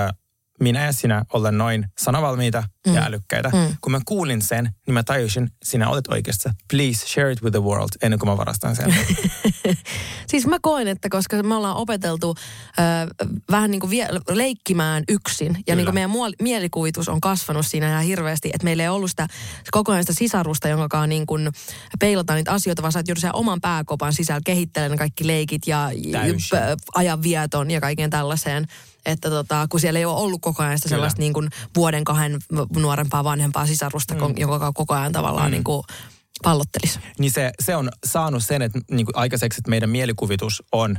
[0.60, 2.94] minä ja sinä ollaan noin sanavalmiita mm.
[2.94, 3.48] ja älykkäitä.
[3.48, 3.76] Mm.
[3.80, 6.54] Kun mä kuulin sen, niin mä tajusin, sinä olet oikeassa.
[6.70, 8.94] Please share it with the world, ennen kuin mä varastan sen.
[10.30, 12.34] Siis mä koen, että koska me ollaan opeteltu
[12.78, 12.82] ö,
[13.50, 15.76] vähän niin kuin vie, leikkimään yksin, ja Kyllä.
[15.76, 19.26] niin kuin meidän muoli, mielikuvitus on kasvanut siinä ihan hirveästi, että meillä ei ollut sitä
[19.70, 21.50] koko ajan sitä sisarusta, jonka niin kuin
[21.98, 25.90] peilataan niitä asioita, vaan sä oot siellä oman pääkopan sisällä kehittelen ne kaikki leikit ja
[26.12, 26.38] Täysin.
[26.50, 28.66] p- ajanvieton ja kaiken tällaiseen.
[29.06, 30.96] Että tota, kun siellä ei ole ollut koko ajan sitä Kyllä.
[30.96, 32.38] sellaista niin kuin vuoden kahden
[32.76, 34.20] nuorempaa, vanhempaa sisarusta, mm.
[34.36, 35.50] joka koko ajan tavallaan mm.
[35.50, 35.82] niin kuin
[36.42, 36.98] pallottelisi.
[37.18, 40.96] niin se, se on saanut sen, että niin kuin aikaiseksi, että meidän mielikuvitus on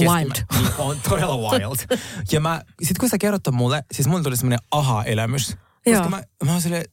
[0.00, 0.32] Wild.
[0.52, 1.76] Niin, on todella wild.
[2.32, 5.56] ja mä, sit kun sä kerrot mulle, siis mulle tuli semmoinen aha-elämys.
[5.86, 5.96] Joo.
[5.96, 6.84] Koska mä, mä oon silleen,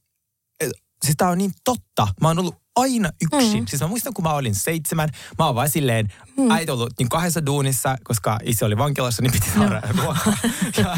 [1.06, 2.08] siis tää on niin totta.
[2.22, 3.60] Mä oon ollut aina yksin.
[3.60, 3.68] Mm.
[3.68, 6.52] Siis mä muistan, kun mä olin seitsemän, mä oon vaan silleen, mm.
[6.52, 10.04] äiti ollut niin kahdessa duunissa, koska isi oli vankilassa, niin piti saada no.
[10.04, 10.34] ruokaa.
[10.78, 10.98] ja,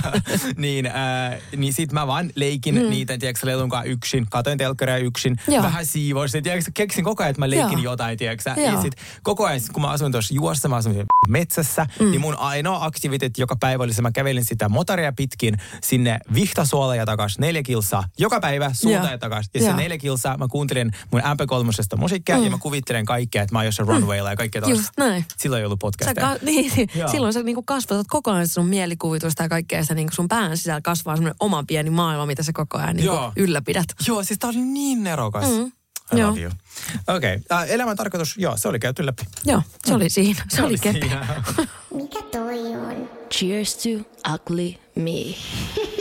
[0.58, 2.90] niin, äh, niin sit mä vaan leikin mm.
[2.90, 5.64] niitä, tiedätkö, lelunkaan yksin, katoin telkkaria yksin, Joo.
[5.64, 7.92] vähän siivoisin, tiedätkö, keksin koko ajan, että mä leikin Joo.
[7.92, 8.54] jotain, tiedätkö.
[8.58, 8.66] Joo.
[8.66, 12.12] Ja sit koko ajan, kun mä asuin tuossa juossa, mä asuin metsässä, mm.
[12.12, 16.96] niin mun ainoa aktiviteetti joka päivä oli se, mä kävelin sitä motaria pitkin sinne Vihtasuola
[16.96, 18.04] ja takas neljä kilsaa.
[18.18, 19.50] Joka päivä suuntaan ja takas.
[19.54, 19.76] Ja se Joo.
[19.76, 22.44] neljä kilsaa mä kuuntelin mun MP3 musiikkia mm.
[22.44, 24.76] ja mä kuvittelen kaikkea, että mä oon jossain runwaylla ja kaikkea tosta.
[24.76, 25.26] Just näin.
[25.38, 26.28] Silloin ei ollut Sä podcasteja.
[26.28, 27.08] ka- niin, Joo.
[27.12, 29.80] silloin sä niinku kasvatat koko ajan sun mielikuvitusta ja kaikkea.
[29.80, 32.96] Ja sä niinku sun pään sisällä kasvaa semmoinen oma pieni maailma, mitä sä koko ajan
[32.96, 33.32] niinku Joo.
[33.36, 33.86] ylläpidät.
[34.08, 35.46] Joo, siis tää oli niin nerokas.
[35.50, 35.72] Mm.
[36.16, 36.30] I Joo.
[36.30, 36.52] love you.
[37.08, 37.68] Okei, okay.
[37.70, 39.24] elämän tarkoitus, joo, se oli käyty läpi.
[39.46, 40.44] Joo, se oli siinä.
[40.50, 41.00] Se, oli kepe.
[41.00, 41.44] siinä.
[41.96, 43.10] Mikä toi on?
[43.34, 43.90] Cheers to
[44.34, 45.36] ugly me.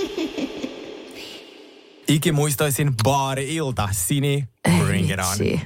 [2.11, 3.88] Ikimuistoisin baari-ilta.
[3.92, 5.61] Sini, bring it on.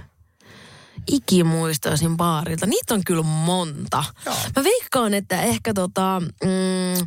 [1.09, 2.67] Ikimuistoisin baarilta.
[2.67, 4.05] Niitä on kyllä monta.
[4.27, 4.37] Joo.
[4.57, 6.23] Mä veikkaan, että ehkä tota...
[6.45, 7.07] Mm,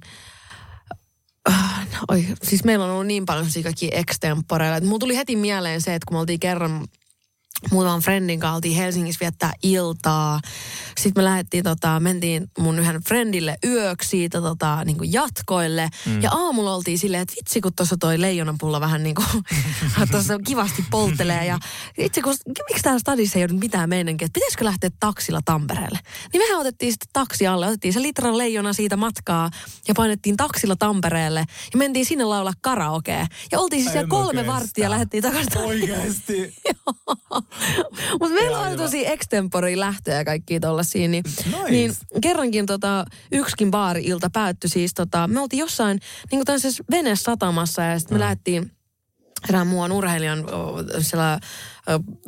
[1.49, 4.87] äh, oi, siis meillä on ollut niin paljon kaikkia extemporeilla.
[4.87, 6.87] Mulla tuli heti mieleen se, että kun me oltiin kerran
[7.71, 10.39] muutaman friendin kanssa oltiin Helsingissä viettää iltaa.
[10.97, 15.89] Sitten me lähdettiin, tota, mentiin mun yhden friendille yöksi siitä tota, niin kuin jatkoille.
[16.05, 16.21] Mm.
[16.21, 19.27] Ja aamulla oltiin silleen, että vitsi kun tuossa toi leijonanpulla vähän niin kuin
[20.11, 21.45] tuossa kivasti polttelee.
[21.45, 21.59] Ja
[21.97, 25.99] itse kun, miksi täällä stadissa ei ole mitään meininkiä, että pitäisikö lähteä taksilla Tampereelle?
[26.33, 29.49] Niin mehän otettiin sitten taksi alle, otettiin se litran leijona siitä matkaa
[29.87, 31.39] ja painettiin taksilla Tampereelle.
[31.73, 33.27] Ja mentiin sinne laulaa karaokea.
[33.51, 35.57] Ja oltiin siis siellä kolme varttia ja lähdettiin takaisin.
[35.57, 36.55] Oikeesti.
[38.19, 41.07] Mutta meillä on tosi extempori lähtöjä ja kaikkia tollasia.
[41.07, 41.69] Niin, Nice.
[41.69, 45.99] niin kerrankin tota, yksikin baari-ilta päättyi siis, tota, me oltiin jossain
[46.31, 48.23] niin tämmöisessä venesatamassa ja sitten me mm.
[48.23, 48.71] lähdettiin
[49.49, 50.45] erään muun urheilijan
[51.01, 51.39] siellä,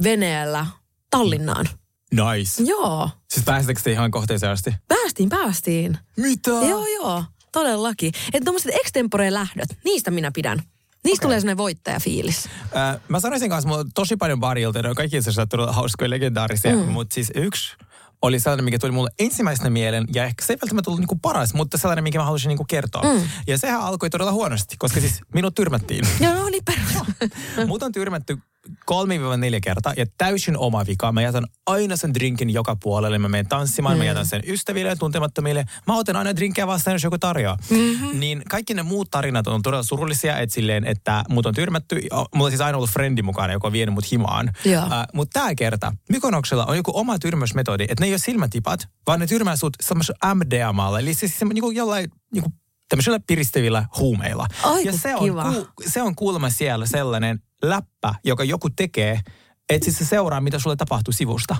[0.03, 0.65] veneellä
[1.09, 1.69] Tallinnaan.
[2.11, 2.63] Nice.
[2.63, 4.73] Joo, Siis pääsittekö te ihan kohteeseen asti?
[4.87, 5.97] päästiin, päästiin.
[6.17, 6.49] Mitä?
[6.51, 8.11] Joo, joo, todellakin.
[8.33, 10.61] Että tuommoiset extempore-lähdöt, niistä minä pidän.
[11.03, 11.27] Niistä Okei.
[11.27, 12.49] tulee sellainen voittajafiilis.
[12.75, 16.09] Äh, mä sanoisin kanssa, mulla on tosi paljon baari-iltoja, ne on kaikki itse asiassa hauskoja,
[16.09, 16.79] legendaarisia, mm.
[16.79, 17.75] mutta siis yksi
[18.21, 21.53] oli sellainen, mikä tuli mulle ensimmäisenä mieleen, ja ehkä se ei välttämättä ollut niinku paras,
[21.53, 23.13] mutta sellainen, minkä mä halusin niinku kertoa.
[23.13, 23.29] Mm.
[23.47, 26.07] Ja sehän alkoi todella huonosti, koska siis minut tyrmättiin.
[26.23, 27.29] Joo, no niin perus.
[27.67, 31.11] Mut on tyrmätty 3-4 kertaa ja täysin oma vika.
[31.11, 33.17] Mä jätän aina sen drinkin joka puolelle.
[33.17, 33.97] Mä menen tanssimaan, mm.
[33.97, 35.65] mä jätän sen ystäville ja tuntemattomille.
[35.87, 37.57] Mä otan aina drinkkejä vastaan, jos joku tarjoaa.
[37.69, 38.19] Mm-hmm.
[38.19, 42.01] Niin kaikki ne muut tarinat on todella surullisia, että silleen, että mut on tyrmätty.
[42.35, 44.51] Mulla on siis aina ollut frendi mukana, joka on vienyt mut himaan.
[44.65, 49.19] Uh, Mutta tää kerta, Mykonoksella on joku oma tyrmäysmetodi, että ne ei ole silmätipat, vaan
[49.19, 50.99] ne tyrmää sut semmoisella MDMalla.
[50.99, 52.51] Eli siis se, niinku jollain niinku
[52.89, 54.47] tämmöisillä piristävillä huumeilla.
[54.63, 59.21] Ai, ja se on, ku, se on kuulemma siellä sellainen läppä, joka joku tekee,
[59.69, 61.55] että siis se seuraa, mitä sulle tapahtuu sivusta.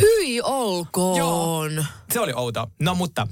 [0.00, 1.86] Hyi olkoon.
[2.12, 2.70] Se oli outo.
[2.82, 3.26] No mutta,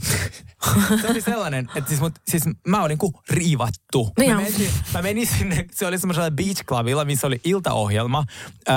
[1.03, 4.13] se oli sellainen, että siis, mut, siis mä olin kuin riivattu.
[4.19, 4.45] Niin Mä on.
[4.45, 8.25] menin, mä menin sinne, se oli semmoisella beach clubilla, missä oli iltaohjelma.
[8.69, 8.75] Öö,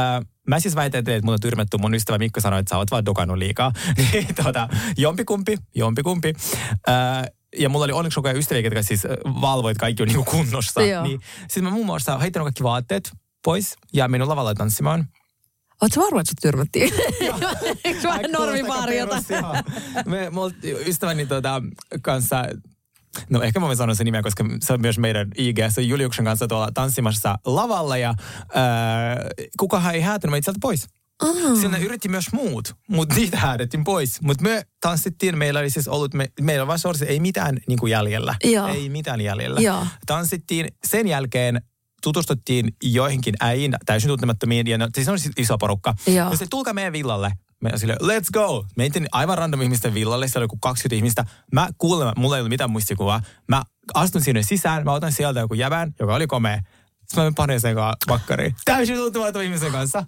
[0.48, 1.78] mä siis väitän, että mun on tyrmätty.
[1.78, 3.72] Mun ystävä Mikko sanoi, että sä oot vaan dokannut liikaa.
[4.12, 6.34] Niin tota, jompikumpi, jompikumpi.
[6.90, 6.96] Öö,
[7.60, 10.82] ja mulla oli onneksi koko ajan ystäviä, jotka siis valvoi, että kaikki on niinku kunnossa.
[11.04, 13.12] Niin, siis mä muun muassa heittänyt kaikki vaatteet
[13.44, 15.08] pois ja mennyt lavalle tanssimaan.
[15.82, 16.94] Oletko varma, että sut tyrmättiin?
[17.86, 18.32] Eikö vähän
[19.30, 19.56] joo.
[20.06, 20.52] Me, mulla
[20.86, 21.62] ystäväni tota,
[22.02, 22.46] kanssa,
[23.30, 26.48] no ehkä mä voin sanoa sen nimeä, koska se on myös meidän IG, Juliuksen kanssa
[26.48, 28.14] tuolla tanssimassa lavalla ja
[28.54, 29.18] ää,
[29.60, 30.88] kukahan ei häätänyt meitä sieltä pois.
[31.24, 31.60] Ah.
[31.60, 34.22] Siinä yritti myös muut, mutta niitä häädettiin pois.
[34.22, 38.36] Mutta me tanssittiin, meillä oli siis ollut, me, meillä sorsi, ei mitään niin kuin jäljellä.
[38.44, 38.68] Joo.
[38.68, 39.62] Ei mitään jäljellä.
[39.62, 39.88] Joo.
[40.06, 41.62] Tanssittiin, sen jälkeen
[42.04, 45.94] tutustuttiin joihinkin äijiin, täysin tuntemattomiin, ja no, siis on siis iso porukka.
[46.08, 46.32] Joo.
[46.32, 47.32] Ja se tulkaa meidän villalle.
[47.62, 48.66] Me sille, let's go.
[48.78, 51.26] Mentiin aivan random ihmisten villalle, siellä oli joku 20 ihmistä.
[51.52, 53.22] Mä kuulemma, mulla ei ollut mitään muistikuvaa.
[53.48, 56.60] Mä astun sinne sisään, mä otan sieltä joku jävän, joka oli komea.
[57.08, 58.56] Sitten mä menen sen kanssa vakkariin.
[58.66, 60.06] Täysin tuntemattoman ihmisen kanssa.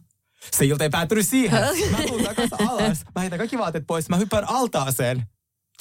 [0.52, 1.62] Se ilta ei päättynyt siihen.
[1.91, 3.04] Mä tulen takaisin alas.
[3.15, 4.10] Mä heitän kaikki vaatteet pois.
[4.10, 5.23] Mä hyppään altaaseen.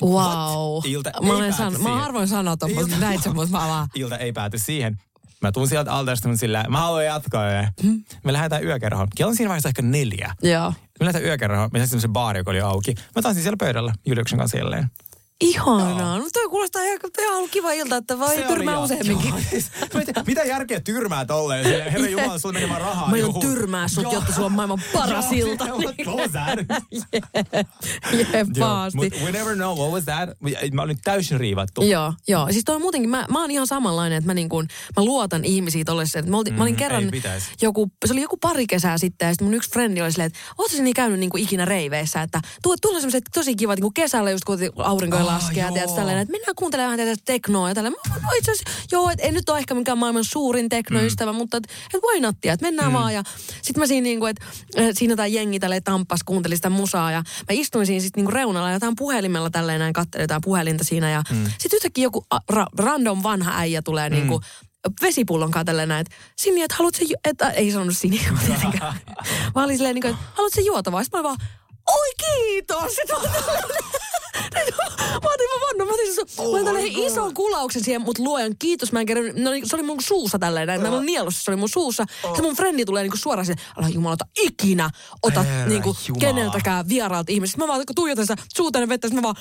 [0.03, 0.81] Wow.
[0.85, 1.95] Ilta Mä, olen san- mä siihen.
[1.95, 3.89] harvoin sanon ton, mutta näit sen, mutta mä vaan...
[3.95, 4.97] Ilta ei pääty siihen.
[5.43, 7.43] Mä tuun sieltä altaasta sillä, mä haluan jatkaa.
[7.83, 8.05] Hmm.
[8.25, 9.09] Me lähdetään yökerhoon.
[9.17, 10.35] Kello on siinä vaiheessa ehkä neljä.
[10.43, 10.71] Joo.
[11.01, 11.61] Me lähdetään yökerhoon.
[11.73, 12.95] Me lähdetään semmoisen baari, joka oli auki.
[13.17, 14.91] Mä tanssin siellä pöydällä Juliuksen kanssa jälleen.
[15.41, 16.19] Ihanaa.
[16.19, 19.35] No toi kuulostaa ihan, ihan ollut kiva ilta, että voi Se tyrmää useamminkin.
[19.95, 21.93] Mitä- Mitä järkeä tyrmää tolleen?
[21.93, 23.09] Herra Jumala, sulla vaan rahaa.
[23.09, 25.65] Mä aion tyrmää sut, jotta sulla on maailman paras ilta.
[25.65, 26.59] what was that?
[28.13, 28.99] Jep, paasti.
[29.25, 30.31] we never know, what was that?
[30.73, 31.83] Mä olin täysin riivattu.
[31.83, 32.47] Joo, joo.
[32.53, 35.45] Siis toi on muutenkin, mä, mä oon ihan samanlainen, että mä, niin kuin, mä luotan
[35.45, 35.81] ihmisiä.
[35.81, 35.93] Että
[36.31, 37.05] mä, olin, mä olin Mm, kerran
[37.63, 40.39] joku, se oli joku pari kesää sitten ja sitten mun yksi frendi oli silleen, että
[40.59, 43.77] ootko sä niin käynyt niin kuin ikinä reiveissä, että tuo, tuolla on semmoiset tosi kivat
[43.77, 45.75] niin kuin kesällä just kun aurinko ei laske ja joo.
[45.75, 47.95] tiedät, tälleen, että mennään kuuntelemaan tätä teknoa ja tälleen.
[48.09, 51.37] Mä, no itse asiassa, joo, että en nyt ole ehkä mikään maailman suurin teknoystävä, Mm.
[51.39, 53.23] mutta että et why not, että mennään vaan ja
[53.63, 54.45] sitten mä siinä niin kuin, että
[54.93, 58.35] siinä tämä jengi tälleen tamppas, kuunteli sitä musaa ja mä istuin siinä sitten niin kuin
[58.35, 61.45] reunalla ja jotain puhelimella tälleen näin katselin jotain puhelinta siinä ja mm.
[61.59, 64.41] sitten yhtäkkiä joku a, ra, random vanha äijä tulee niin kuin
[65.03, 68.21] vesipullon kanssa tälleen näin, että Sini, että haluatko ju- että ei sanonut Sini.
[69.55, 71.03] Mä olin silleen niin kuin, että haluatko juotavaa?
[71.05, 71.49] Sitten mä olin vaan,
[71.99, 72.93] oi kiitos!
[76.87, 79.83] otin tälleen ison kulauksen siihen, mutta luojan kiitos, mä en kerran, no, niin, se oli
[79.83, 82.05] mun suussa tälleen näin, mä en ollut nielussa, se oli mun suussa.
[82.37, 84.91] Se mun frendi tulee niinku suoraan siihen, älä jumalata ikinä
[85.23, 86.21] ota Herra niinku Jumala.
[86.21, 87.59] keneltäkään vieraalta ihmisestä.
[87.59, 89.35] Mä vaan kun tuijotan sitä suutäinen vettä, mä vaan,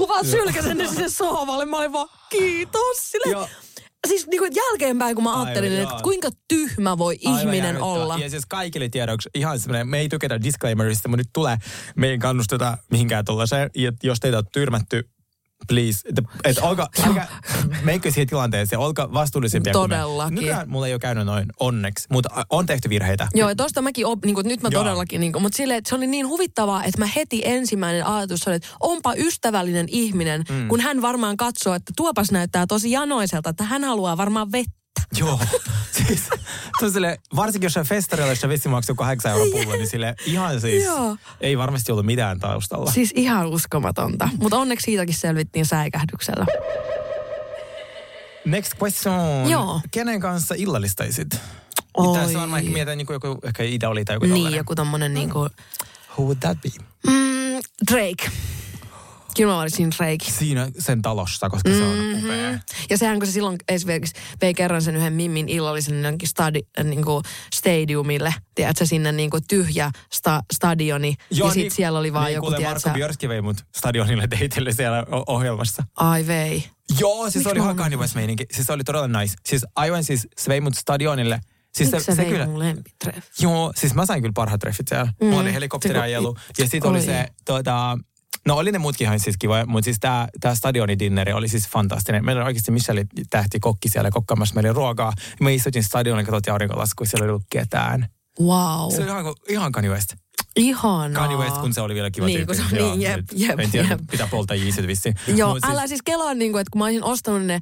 [0.00, 2.96] mä vaan sylkäsen ne sinne sohvalle, mä olin vaan, kiitos.
[2.96, 3.48] Sille.
[4.08, 6.02] Siis niinku, että jälkeenpäin, kun mä ajattelin, Aivan, että joo.
[6.02, 7.92] kuinka tyhmä voi Aivan ihminen järkyttävää.
[7.92, 8.18] olla.
[8.18, 11.56] Ja siis kaikille tiedoksi, ihan semmoinen, me ei tykätä disclaimerista, mutta nyt tulee,
[11.96, 13.70] me ei kannusteta mihinkään tuollaiseen.
[13.76, 15.08] Ja jos teitä on tyrmätty,
[15.68, 16.08] please,
[16.44, 17.28] et olkaa, älkää,
[17.82, 19.72] meikö siihen tilanteeseen, olkaa vastuullisempia.
[19.72, 19.96] kuin me.
[19.96, 20.34] Todellakin.
[20.34, 23.28] Nykyään mulla ei ole käynyt noin, onneksi, mutta on tehty virheitä.
[23.34, 24.82] Joo, ja tosta mäkin, op, niin kuin, nyt mä Joo.
[24.82, 28.48] todellakin, niin kuin, mutta silleen, että se oli niin huvittavaa, että mä heti ensimmäinen ajatus
[28.48, 30.68] oli, että onpa ystävällinen ihminen, mm.
[30.68, 34.81] kun hän varmaan katsoo, että tuopas näyttää tosi janoiselta, että hän haluaa varmaan vettä.
[35.18, 35.40] Joo.
[36.08, 36.28] siis,
[36.92, 41.16] sille, varsinkin jos festarilla, jossa vesi maksaa 8 euroa pullo, niin sille ihan siis Joo.
[41.40, 42.90] ei varmasti ollut mitään taustalla.
[42.92, 44.28] Siis ihan uskomatonta.
[44.38, 46.46] Mutta onneksi siitäkin selvittiin säikähdyksellä.
[48.44, 49.50] Next question.
[49.50, 49.80] Joo.
[49.90, 51.28] Kenen kanssa illallistaisit?
[51.94, 52.18] Oi.
[52.18, 54.56] Tässä on ehkä mietin niin joku ehkä idoli tai joku Niin, tollainen.
[54.58, 55.50] joku tommonen niin kuin,
[56.18, 56.68] Who would that be?
[57.06, 58.30] mm, Drake.
[59.36, 60.30] Kyllä mä olisin Drake.
[60.38, 62.58] Siinä sen talossa, koska se on upea.
[62.90, 67.04] Ja sehän kun se silloin esimerkiksi vei kerran sen yhden Mimmin illallisen jonnekin stadi, niin
[67.04, 71.14] kuin stadiumille, tiedätkö, sinne niin kuin tyhjä sta, stadioni.
[71.30, 74.72] ja sitten siellä oli vaan niin, joku, kuule, tiedätkö, Marko Björski vei mut stadionille deitelle
[74.72, 75.82] siellä ohjelmassa.
[75.96, 76.64] ai vei.
[77.00, 78.44] Joo, siis Miksi oli kanivas meininki.
[78.50, 79.34] Siis se oli todella nice.
[79.48, 81.40] Siis aivan siis se vei mut stadionille.
[81.74, 83.42] Siis Miksi se, se, kyllä, mun lempitreffi?
[83.42, 85.12] Joo, siis mä sain kyllä parhaat treffit siellä.
[85.20, 85.26] Mm.
[85.26, 86.36] Mulla oli helikopteriajelu.
[86.58, 87.98] Ja sitten oli se, tuota,
[88.46, 92.24] no oli ne muutkin ihan siis kivoja, mutta siis tää, tää stadionidinneri oli siis fantastinen.
[92.24, 95.12] Meillä oli oikeasti Michelle tähti kokki siellä kokkaamassa meille ruokaa.
[95.40, 98.06] Me istuttiin stadionille, katsottiin aurinkolasku, siellä ei ollut ketään.
[98.40, 98.90] Wow.
[98.90, 100.14] Se oli ihan, ihan Kanye West.
[100.56, 101.22] Ihanaa.
[101.22, 102.56] Kanye West, kun se oli vielä kiva Niin, tyyppi.
[102.56, 104.00] kun se- niin, jep, jep, En tiedä, jep.
[104.10, 105.14] pitää polttaa jiisit vissiin.
[105.26, 107.60] Joo, Mut älä siis kelaa niin kuin, että kun mä olisin ostanut ne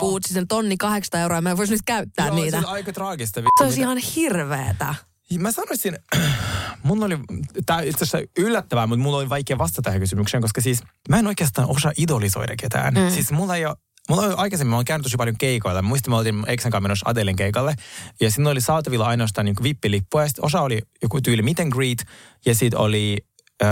[0.00, 2.60] Bootsin sen tonni 800 euroa, mä en voisi nyt käyttää joo, niitä.
[2.60, 3.40] Se on aika traagista.
[3.58, 4.94] Se olisi ihan hirveetä.
[5.38, 5.98] Mä sanoisin,
[6.82, 7.18] mun oli,
[7.66, 11.26] tää itse asiassa yllättävää, mutta mulla oli vaikea vastata tähän kysymykseen, koska siis mä en
[11.26, 12.94] oikeastaan osaa idolisoida ketään.
[12.94, 13.10] Mm.
[13.10, 13.76] Siis mulla ei ole,
[14.08, 15.82] Mulla oli aikaisemmin, mä oon käynyt tosi paljon keikoilla.
[15.82, 17.74] Mä muistin, mä olin Eksän kanssa menossa Adelen keikalle.
[18.20, 20.24] Ja siinä oli saatavilla ainoastaan niin vippilippuja.
[20.24, 22.04] Ja osa oli joku tyyli meet and greet.
[22.46, 23.18] Ja sitten oli
[23.62, 23.68] öö,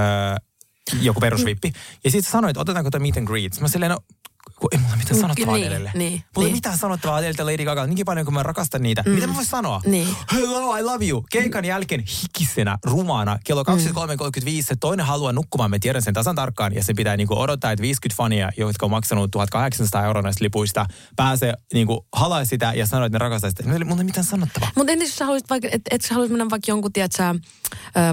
[1.01, 1.73] joku perusvippi.
[2.05, 3.61] Ja sitten sanoit, että otetaanko tämä meet and greet.
[3.61, 3.99] Mä silleen, no,
[4.61, 5.91] kun ei mulla mitään sanottavaa Niin, Adelelle.
[5.95, 6.53] niin, mulla ei niin.
[6.53, 7.87] mitään sanottavaa Adelelle Lady Gaga.
[7.87, 9.03] Niinkin paljon, kun mä rakastan niitä.
[9.07, 9.11] Mm.
[9.11, 9.81] Mitä mä voisin sanoa?
[9.87, 10.09] Niin.
[10.33, 11.25] Hello, I love you.
[11.31, 13.69] Keikan jälkeen hikisenä, rumana, kello 23.35,
[14.61, 17.83] se toinen haluaa nukkumaan, mä tiedän sen tasan tarkkaan, ja se pitää niinku odottaa, että
[17.83, 23.07] 50 fania, jotka on maksanut 1800 euroa näistä lipuista, pääsee niinku halaa sitä ja sanoo,
[23.07, 23.63] että ne rakastaa sitä.
[23.63, 24.71] Mulla ei mitään sanottavaa.
[24.77, 27.23] Mutta entäs jos sä haluaisit vaikka, et, et sä haluaisit mennä vaikka jonkun, tiedätkö,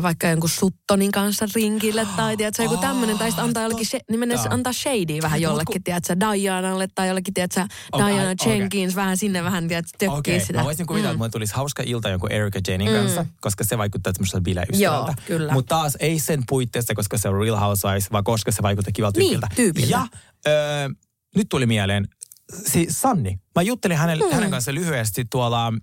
[0.02, 4.36] vaikka jonkun Suttonin kanssa rinkille tai tiedätkö, joku tämmöinen, tai sitten antaa jollekin, niin mennä
[4.50, 8.60] antaa shadea vähän jollekin, tiedätkö, Dianalle tai jollekin, tiedätkö, Okei, Diana okei.
[8.60, 10.60] Jenkins, vähän sinne vähän, tiedätkö, tökkii Okei, sitä.
[10.60, 14.14] mä voisin kuvitella, että mulle tulisi hauska ilta jonkun Erika Jenin kanssa, koska se vaikuttaa
[14.14, 15.14] semmoiselta bileystävältä.
[15.30, 15.52] Joo.
[15.52, 19.20] Mutta taas ei sen puitteissa, koska se on Real Housewives, vaan koska se vaikuttaa kivalta
[19.20, 19.90] Niin, tyypiltä.
[19.92, 20.08] Ja
[20.48, 20.90] öö,
[21.36, 22.08] nyt tuli mieleen,
[22.66, 23.40] siis Sanni.
[23.56, 24.32] Mä juttelin hänen, Hmm.
[24.34, 25.74] hänen kanssa lyhyesti tuolla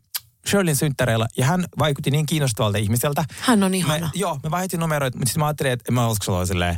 [0.49, 3.25] Shirleyn synttäreillä, ja hän vaikutti niin kiinnostavalta ihmiseltä.
[3.41, 3.99] Hän on ihana.
[4.07, 6.77] Me, joo, me vaihdettiin numeroita, mutta sitten mä ajattelin, että mä olisiko silleen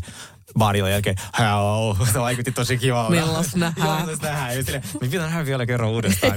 [0.58, 3.10] baarilla jälkeen, hello, se vaikutti tosi kivalta.
[3.10, 3.98] Milloin nähdään?
[4.00, 4.56] Milloin nähdään.
[4.56, 6.32] Ja silleen, me pitää nähdä vielä kerran uudestaan.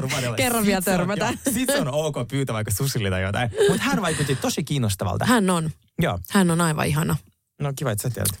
[0.00, 0.36] rumanilla.
[0.36, 1.24] Kerran vielä törmätä.
[1.24, 3.50] joo, Sit se on ok pyytää vaikka susille tai jotain.
[3.68, 5.24] Mutta hän vaikutti tosi kiinnostavalta.
[5.26, 5.70] Hän on.
[6.02, 7.16] Joo, Hän on aivan ihana.
[7.60, 8.40] no kiva, että sä tiedät.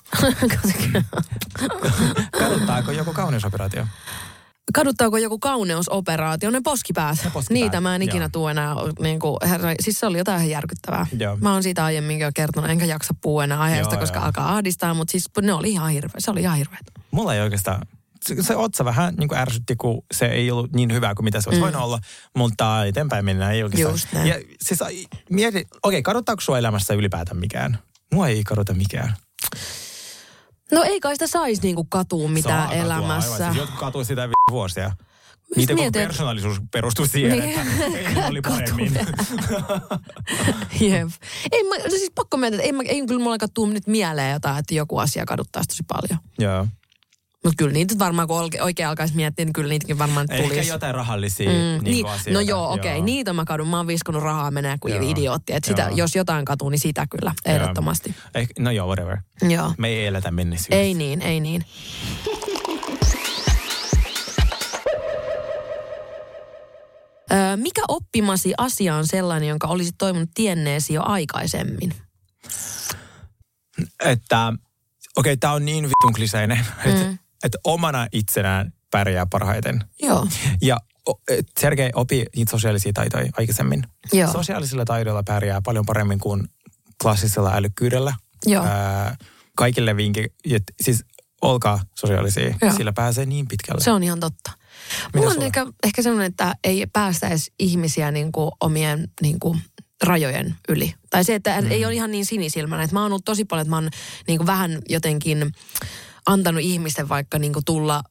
[2.38, 3.86] Peruttaako joku kauneusoperaatio?
[4.74, 7.24] Kaduttaako joku kauneusoperaatio, ne poskipäät.
[7.24, 8.28] Ne poskipäät, Niitä mä en ikinä joo.
[8.32, 11.06] tuu enää, niin kuin, herra, siis se oli jotain ihan järkyttävää.
[11.18, 11.36] Joo.
[11.36, 14.26] Mä oon siitä aiemmin jo kertonut, enkä jaksa puhua enää aiheesta, Joo, koska joo.
[14.26, 16.78] alkaa ahdistaa, mutta siis ne oli ihan hirveä, se oli ihan hirveä.
[17.10, 17.82] Mulla ei oikeastaan,
[18.24, 21.40] se, se otsa vähän niin kuin ärsytti, kun se ei ollut niin hyvä kuin mitä
[21.40, 21.64] se olisi mm.
[21.64, 21.98] voinut olla,
[22.36, 23.92] mutta eteenpäin mennään ei oikeastaan.
[23.92, 24.28] Just näin.
[24.28, 24.80] Ja siis
[25.30, 27.78] mieti, okei, okay, kadottaako sua elämässä ylipäätään mikään?
[28.12, 29.16] Mua ei kadota mikään.
[30.72, 33.32] No ei kai sitä saisi niinku katua mitään Saa katua, elämässä.
[33.32, 33.52] Aivan.
[33.52, 34.92] Siis jotkut katuu sitä vi- vuosia.
[35.56, 37.60] Niitä koko mietin, persoonallisuus perustuu siihen, Niin.
[37.60, 38.94] että eilen oli paremmin.
[40.80, 41.08] Jep.
[41.52, 44.58] Ei, mä, siis pakko miettiä, että ei, mä, ei kyllä mulla tuu nyt mieleen jotain,
[44.58, 46.20] että joku asia kaduttaisi tosi paljon.
[46.38, 46.66] Joo.
[47.44, 50.68] Mutta kyllä niitä varmaan, kun oikein alkaisi miettiä, niin kyllä niitäkin varmaan Ehkä tulisi.
[50.68, 52.30] jotain rahallisia Mm, niin, niin, asioita.
[52.30, 53.68] no joo, okei, okay, niitä mä kadun.
[53.68, 55.10] Mä oon viskunut rahaa menee kuin Joo.
[55.10, 55.52] idiootti.
[55.52, 55.96] Et sitä, Joo.
[55.96, 58.14] jos jotain katuu, niin sitä kyllä, ehdottomasti.
[58.34, 59.18] Eh, no joo, whatever.
[59.48, 59.74] Joo.
[59.78, 60.82] Me ei eletä menneisyydessä.
[60.82, 61.64] Ei niin, ei niin.
[67.56, 71.94] Mikä oppimasi asia on sellainen, jonka olisit toivonut tienneesi jo aikaisemmin?
[74.04, 74.52] Että,
[75.16, 76.90] okei, okay, tämä on niin vitun kliseinen, mm.
[76.90, 79.84] että, että omana itsenään pärjää parhaiten.
[80.02, 80.26] Joo.
[80.62, 80.76] Ja
[81.28, 83.82] et Sergei opi niitä sosiaalisia taitoja aikaisemmin.
[84.12, 84.32] Joo.
[84.32, 86.48] Sosiaalisilla taidoilla pärjää paljon paremmin kuin
[87.02, 88.14] klassisella älykkyydellä.
[88.46, 88.64] Joo.
[88.64, 89.16] Ää,
[89.56, 91.04] kaikille vinkki, että siis
[91.42, 92.72] olkaa sosiaalisia, Joo.
[92.76, 93.80] sillä pääsee niin pitkälle.
[93.80, 94.52] Se on ihan totta.
[95.14, 95.46] Mulla on sulla?
[95.46, 99.62] ehkä, ehkä semmoinen, että ei päästäisi ihmisiä niin kuin omien niin kuin
[100.04, 100.94] rajojen yli.
[101.10, 101.70] Tai se, että mm.
[101.70, 102.84] ei ole ihan niin sinisilmäinen.
[102.84, 103.90] Että mä oon ollut tosi paljon, että mä oon
[104.26, 105.52] niin kuin vähän jotenkin
[106.26, 108.02] antanut ihmisten vaikka niin kuin tulla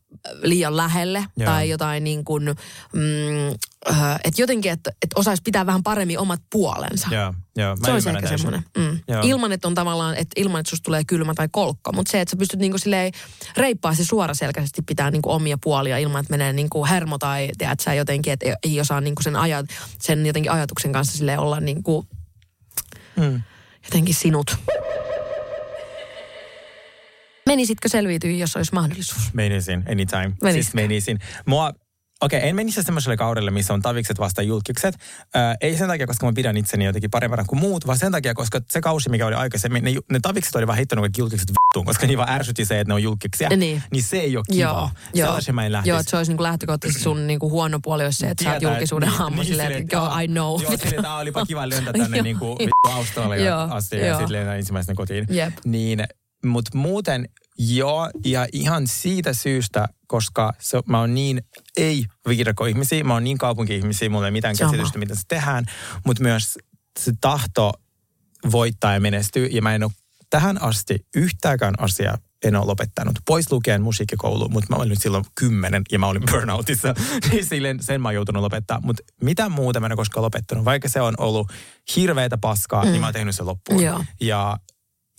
[0.42, 1.52] liian lähelle Joo.
[1.52, 2.46] tai jotain niin kuin,
[2.94, 3.48] mm,
[3.92, 7.08] äh, että jotenkin, että, että osaisi pitää vähän paremmin omat puolensa.
[7.12, 7.76] Joo, joo.
[7.76, 8.64] Mä Se olisi ymmärrän ehkä semmoinen.
[8.78, 9.00] Mm.
[9.08, 9.22] Joo.
[9.24, 11.92] Ilman, että on tavallaan, että ilman, että susta tulee kylmä tai kolkka.
[11.94, 13.12] Mutta se, että sä pystyt niinku silleen
[13.58, 18.34] reippaasti suoraselkäisesti pitää niinku omia puolia ilman, että menee niinku hermo tai tiedät sä jotenkin,
[18.34, 19.66] että ei, ei osaa niinku sen, ajat,
[20.02, 22.06] sen jotenkin ajatuksen kanssa silleen olla niinku
[23.16, 23.42] Mm.
[23.84, 24.58] jotenkin sinut.
[27.50, 29.34] Menisitkö selviytyä, jos olisi mahdollisuus?
[29.34, 30.32] Menisin, anytime.
[30.42, 30.64] Menisit.
[30.64, 31.20] Siis menisin.
[31.46, 31.74] Mua,
[32.22, 34.96] okei, okay, en menisi semmoiselle kaudelle, missä on tavikset vasta julkikset.
[35.36, 38.34] Äh, ei sen takia, koska mä pidän itseni jotenkin parempana kuin muut, vaan sen takia,
[38.34, 41.86] koska se kausi, mikä oli aikaisemmin, ne, ne tavikset oli vaan heittänyt kaikki julkikset vittuun,
[41.86, 43.50] koska niin vaan ärsytti se, että ne on julkiksia.
[43.50, 43.84] Niin.
[43.92, 44.92] niin se ei ole kiva.
[45.16, 45.90] Sellaisen mä en lähtisi.
[45.90, 48.62] Joo, että se olisi niinku lähtökohtaisesti sun niinku huono puoli, olisi se, että sä oot
[48.62, 50.62] julkisuuden niin- hahmo niin silleen, että joo, I know.
[50.62, 52.24] Joo, silleen, että olipa kiva lentää tänne Joo.
[52.24, 54.20] niinku vittu Australiaan Joo, asti ja joo.
[54.20, 55.26] sitten lennää ensimmäisenä kotiin.
[55.30, 55.54] Jep.
[55.66, 56.04] Niin,
[56.46, 61.42] mutta muuten joo, ja ihan siitä syystä, koska se, mä oon niin
[61.78, 64.72] ei viidakko-ihmisiä, mä oon niin kaupunki-ihmisiä, mulla ei mitään Sama.
[64.72, 65.66] käsitystä, mitä se tehdään,
[66.06, 66.58] mutta myös
[67.00, 67.72] se tahto
[68.52, 69.92] voittaa ja menestyä, ja mä en ole
[70.30, 73.20] tähän asti yhtäkään asiaa en ole lopettanut.
[73.26, 76.96] Pois lukien musiikkikoulu, mutta mä olin nyt silloin kymmenen ja mä olin burnoutissa.
[77.32, 78.80] niin silleen sen mä oon joutunut lopettaa.
[78.84, 80.66] Mutta mitä muuta mä en ole koskaan lopettanut.
[80.66, 81.52] Vaikka se on ollut
[81.96, 82.92] hirveätä paskaa, mm.
[82.92, 83.84] niin mä oon tehnyt sen loppuun.
[83.84, 84.04] Joo.
[84.22, 84.58] Ja,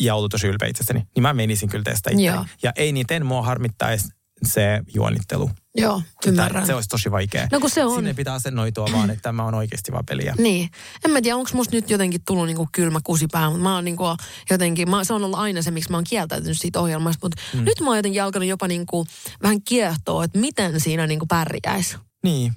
[0.01, 1.01] ja ollut tosi ylpeä itsestäni.
[1.15, 2.37] Niin mä menisin kyllä testaa itseäni.
[2.37, 2.47] Joo.
[2.63, 4.09] Ja ei niiden mua harmittaisi
[4.47, 5.51] se juonittelu.
[5.77, 6.67] Joo, ymmärrän.
[6.67, 7.49] Se olisi tosi vaikea.
[7.53, 7.95] No kun se on.
[7.95, 10.35] Sinne pitää asennoitua vaan, että mä oon oikeasti vaan peliä.
[10.39, 10.71] Niin.
[11.05, 14.05] En mä tiedä, onko musta nyt jotenkin tullut niinku kylmä kusipää, mutta mä oon niinku
[14.51, 17.65] jotenkin, mä, se on ollut aina se, miksi mä oon kieltäytynyt siitä ohjelmasta, mutta mm.
[17.65, 19.07] nyt mä oon jotenkin alkanut jopa niinku
[19.43, 21.97] vähän kiehtoa, että miten siinä niinku pärjäisi.
[22.25, 22.53] Niin.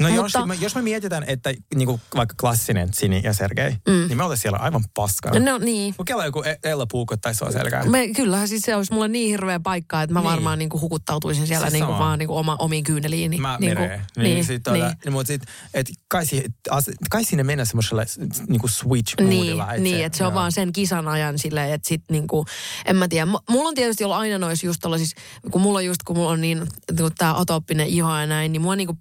[0.00, 3.92] No Mutta- jos, jos me mietitään, että niinku vaikka klassinen Sini ja Sergei, mm.
[4.08, 5.40] niin me oltaisiin siellä aivan paskana.
[5.40, 5.94] No niin.
[5.96, 7.90] Kun joku E- Ella puukottaisi sua selkään.
[7.90, 10.30] Me, kyllähän siis se olisi mulle niin hirveä paikka, että mä Niin.
[10.30, 12.04] varmaan niinku hukuttautuisin siellä Siis niinku sama.
[12.04, 13.30] vaan niinku oma, omiin kyyneliin.
[13.30, 14.00] Niin, Mä niinku, mereen.
[14.16, 15.12] Niin, niin, sit, tuota, niin.
[15.12, 15.42] Mutta sit,
[15.74, 16.24] et kai,
[16.70, 18.06] as, kai sinne mennä semmoiselle
[18.48, 19.72] niinku switch Niin, moodilla.
[19.74, 20.34] et niin että se on joo.
[20.40, 22.44] vaan sen kisan ajan silleen, että sit niinku,
[22.84, 23.26] en mä tiedä.
[23.50, 25.14] Mulla on tietysti ollut aina nois just siis,
[25.50, 26.58] kun mulla on just, kun mulla on niin,
[26.98, 28.98] niin tää atooppinen iho ja näin, niin mua niinku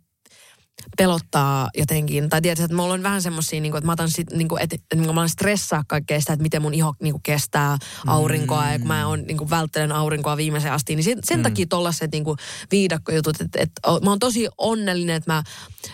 [0.97, 4.31] pelottaa jotenkin, tai tiedätkö, että mulla on vähän semmosia, niin kuin, että mä otan sit,
[4.31, 6.95] niin kuin, että, että niin kuin mä alan stressaa kaikkea sitä, että miten mun iho
[7.01, 7.77] niin kuin, kestää
[8.07, 11.43] aurinkoa, ja kun mä on, niin kuin, välttelen aurinkoa viimeisen asti, niin sen, sen mm.
[11.43, 12.37] takia tollaset niin kuin,
[12.71, 15.43] viidakkojutut, että, että mä oon tosi onnellinen, että mä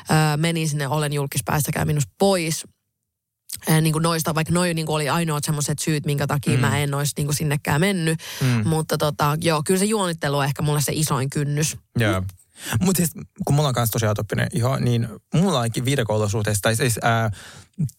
[0.10, 2.64] ää, menin sinne Olen julkispäästäkään minusta pois,
[3.82, 6.60] niin kuin noista, vaikka noi niin kuin oli ainoat semmoiset syyt, minkä takia mm.
[6.60, 8.20] mä en olisi niin kuin sinnekään mennyt.
[8.42, 8.68] Mm.
[8.68, 11.78] Mutta tota, joo, kyllä se juonittelu on ehkä mulle se isoin kynnys.
[11.98, 12.24] Joo.
[12.82, 13.12] Mutta siis,
[13.46, 17.32] kun mulla on kanssa tosi atopinen iho, niin mulla ainakin viidakko-olosuhteissa, tai siis ää,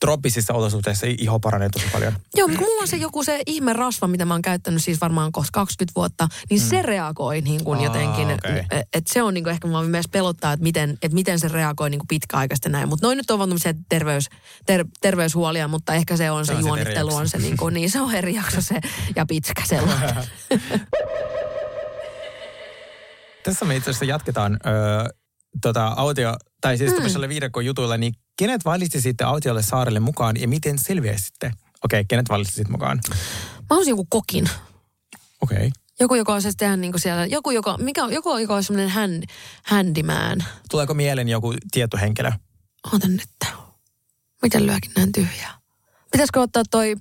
[0.01, 2.13] tropisissa olosuhteissa iho paranee tosi paljon.
[2.37, 5.33] Joo, mutta mulla on se joku se ihme rasva, mitä mä oon käyttänyt siis varmaan
[5.33, 6.69] kohta 20 vuotta, niin mm.
[6.69, 8.31] se reagoi niin kuin Aa, jotenkin.
[8.31, 8.59] okei.
[8.59, 11.49] Että et se on niin kuin ehkä mua myös pelottaa, että miten, et miten se
[11.49, 12.89] reagoi niin kuin pitkäaikaisesti näin.
[12.89, 13.51] Mutta noin nyt on vaan
[13.89, 14.29] terveys,
[14.67, 17.75] ter, terveyshuolia, mutta ehkä se on se, Se on se juonittelu on se niin kuin,
[17.75, 18.81] niin se on eri jakso se
[19.17, 20.15] ja pitkä sellainen.
[23.43, 25.15] Tässä me itse asiassa jatketaan ö,
[25.63, 27.29] tota, autio, tai siis mm.
[27.29, 31.47] viidakon jutuilla, niin kenet valitsi sitten autiolle saarelle mukaan ja miten selviäisitte?
[31.85, 33.01] Okei, okay, kenet sitten mukaan?
[33.11, 34.51] Mä haluaisin joku kokin.
[35.41, 35.57] Okei.
[35.57, 35.71] Okay.
[36.01, 39.25] Joku, joka olisi tehdä niin kuin siellä, joku, joka, mikä, joku, joka olisi semmoinen hand,
[39.65, 40.45] handyman.
[40.71, 42.33] Tuleeko mieleen joku tietty henkilö?
[42.93, 43.55] Oota nyt.
[44.43, 45.55] Miten lyökin näin tyhjää?
[46.13, 46.97] Pitäisikö ottaa toi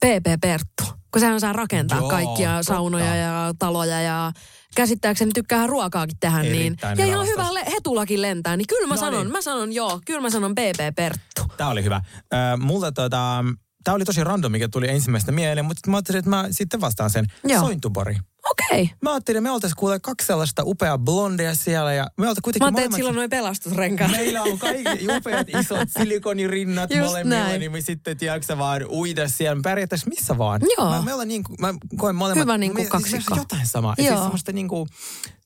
[0.00, 0.84] PP Perttu?
[1.10, 2.62] Kun sehän saa rakentaa Joo, kaikkia totta.
[2.62, 4.32] saunoja ja taloja ja
[4.76, 6.54] käsittääkseni tykkää ruokaakin tehdä niin.
[6.66, 9.32] Erittäin Ja hyvä ihan hyvä le- hetulakin lentää, niin kyllä mä No sanon, niin.
[9.32, 11.42] mä sanon joo, kyllä mä sanon PP Perttu.
[11.56, 11.96] Tämä oli hyvä.
[11.96, 13.44] Äh, mulla tota,
[13.84, 17.10] tämä oli tosi random, mikä tuli ensimmäistä mieleen, mutta mä ajattelin, että mä sitten vastaan
[17.10, 17.26] sen.
[17.44, 17.60] Joo.
[17.60, 18.16] Sointubori.
[18.50, 18.82] Okei.
[18.82, 18.96] Okay.
[19.02, 22.62] Mä ajattelin, että me oltaisiin kuule kaksi sellaista upeaa blondia siellä ja me oltaisiin kuitenkin
[22.62, 24.10] Mä ajattelin, että molemmat- sillä on noin pelastusrenkaat.
[24.10, 27.60] Meillä on kaikki upeat isot silikonirinnat Just molemmilla, näin.
[27.60, 30.60] niin me sitten tiedätkö vaan uida siellä, me pärjättäisiin missä vaan.
[30.78, 30.90] Joo.
[30.90, 32.42] Mä, me ollaan niin kuin, mä koen molemmat.
[32.44, 33.36] Hyvä niin kuin me- siis kaksikko.
[33.36, 33.94] jotain samaa.
[33.98, 34.12] Ja Joo.
[34.14, 34.88] siis semmoista niin kuin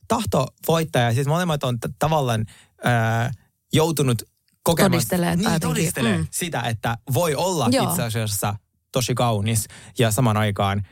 [0.09, 2.47] tahto voittaa ja siis molemmat on t- tavallaan
[2.85, 3.33] ää,
[3.73, 4.23] joutunut
[4.63, 4.91] kokemaan.
[4.93, 6.27] Todistelee niin, todistelee mm.
[6.31, 7.91] sitä, että voi olla Joo.
[7.91, 8.55] itse asiassa
[8.93, 9.67] tosi kaunis
[9.99, 10.87] ja saman aikaan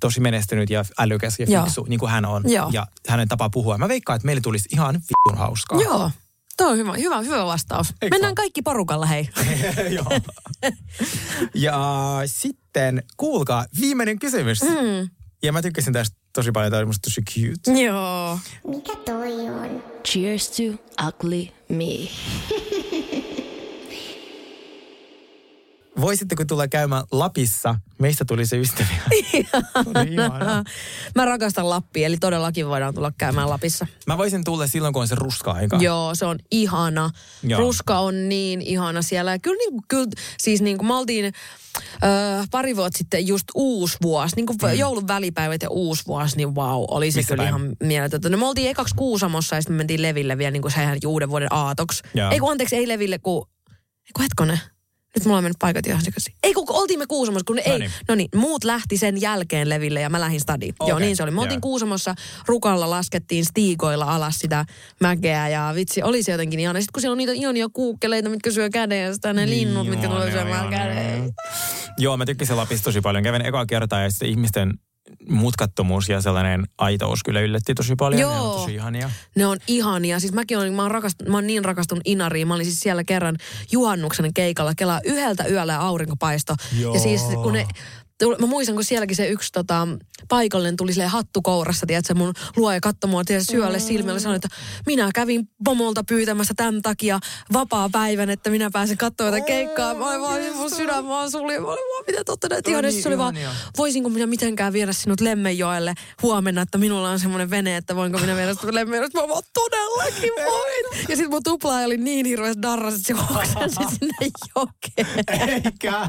[0.00, 1.64] tosi menestynyt ja älykäs ja Joo.
[1.64, 2.42] fiksu, niin kuin hän on.
[2.46, 2.70] Joo.
[2.72, 3.78] Ja hänen tapa puhua.
[3.78, 5.80] Mä veikkaan, että meille tulisi ihan vittun hauskaa.
[5.82, 6.10] Joo.
[6.56, 7.88] Tuo on hyvä, hyvä, hyvä vastaus.
[8.02, 8.34] Eikö Mennään vaan?
[8.34, 9.28] kaikki porukalla, hei.
[9.96, 10.20] Joo.
[11.54, 11.80] ja
[12.26, 14.62] sitten, kuulkaa, viimeinen kysymys.
[14.62, 15.10] Mm.
[15.42, 17.82] Ja mä tykkäsin tästä tosi paljon, tämä oli musta tosi cute.
[17.82, 18.38] Joo.
[18.68, 19.82] Mikä toi on?
[20.08, 20.62] Cheers to
[21.06, 21.84] ugly me.
[26.00, 27.74] Voisitteko tulla käymään Lapissa?
[27.98, 29.02] Meistä tuli se ystäviä.
[30.10, 30.64] Ihanaa.
[31.14, 33.86] Mä rakastan Lappia, eli todellakin voidaan tulla käymään Lapissa.
[34.06, 35.76] Mä voisin tulla silloin, kun on se ruska-aika.
[35.76, 37.10] Joo, se on ihana.
[37.42, 37.60] Joo.
[37.60, 39.30] Ruska on niin ihana siellä.
[39.32, 40.06] Ja Kyllä, niin kuin, kyllä
[40.38, 41.28] siis niin kuin me oltiin ö,
[42.50, 44.78] pari vuotta sitten just uusi vuosi, niin kuin mm.
[44.78, 47.48] joulun välipäivät ja uusi vuosi, niin wow, oli se Missä kyllä päin?
[47.48, 48.28] ihan mieletöntä.
[48.28, 51.30] No me oltiin ekaksi Kuusamossa ja sitten me mentiin Leville vielä niin kuin sehän uuden
[51.30, 52.02] vuoden aatoksi.
[52.14, 52.30] Joo.
[52.30, 54.60] Ei kun anteeksi, ei Leville, kun, ei kun hetkonen.
[55.16, 56.34] Nyt mulla on mennyt paikat ihan sekaisin.
[56.42, 57.90] Ei kun oltiin me Kuusamossa, kun ne, ei.
[58.08, 60.74] No niin, muut lähti sen jälkeen Leville ja mä lähdin stadiin.
[60.80, 61.30] Joo, Okei, niin se oli.
[61.30, 61.60] Me oltiin joo.
[61.60, 62.14] Kuusamossa
[62.46, 64.64] rukalla laskettiin stiikoilla alas sitä
[65.00, 66.80] mäkeä ja vitsi, oli se jotenkin ihana.
[66.80, 70.06] Sitten kun siellä on niitä ihania kuukkeleita, mitkä syö käden ja sitten ne linnut, mitkä
[70.06, 71.32] Joo, tulee syömään käden.
[71.98, 73.24] Joo, mä tykkäsin Lapista tosi paljon.
[73.24, 74.74] Kävin ekaa kertaa ja sitten ihmisten
[75.28, 78.30] mutkattomuus ja sellainen aitous kyllä yllätti tosi paljon.
[78.30, 78.52] Ne Joo.
[78.52, 79.10] on tosi ihania.
[79.36, 80.20] Ne on ihania.
[80.20, 82.48] Siis mäkin olen, mä oon, rakast, mä oon niin rakastunut Inariin.
[82.48, 83.36] Mä olin siis siellä kerran
[83.72, 84.74] juhannuksen keikalla.
[84.74, 86.54] Kelaa yhdeltä yöllä ja aurinkopaisto.
[86.80, 86.94] Joo.
[86.94, 87.66] Ja siis kun ne,
[88.38, 89.88] mä muistan, kun sielläkin se yksi tota,
[90.28, 94.36] paikallinen tuli silleen hattu kourassa, tiedätkö, mun luoja katsoi mua tiedätkö, syölle silmille ja sanoi,
[94.36, 94.48] että
[94.86, 97.18] minä kävin pomolta pyytämässä tämän takia
[97.52, 99.94] vapaa päivän, että minä pääsen katsomaan tätä keikkaa.
[99.94, 101.60] Mä olin vaan, mun sydän vaan suli.
[101.60, 102.90] Mä olin vaan, mitä totta näitä ihania.
[102.90, 103.34] niin Se oli vaan,
[103.78, 108.36] voisinko minä mitenkään viedä sinut Lemmenjoelle huomenna, että minulla on semmoinen vene, että voinko minä
[108.36, 109.20] viedä sinut Lemmenjoelle.
[109.20, 111.06] Mä vaan todellakin voin.
[111.08, 113.14] Ja sitten mun tuplaaja oli niin hirveästi darras, että se
[113.98, 115.24] sinne jokeen.
[115.50, 116.08] Eikä.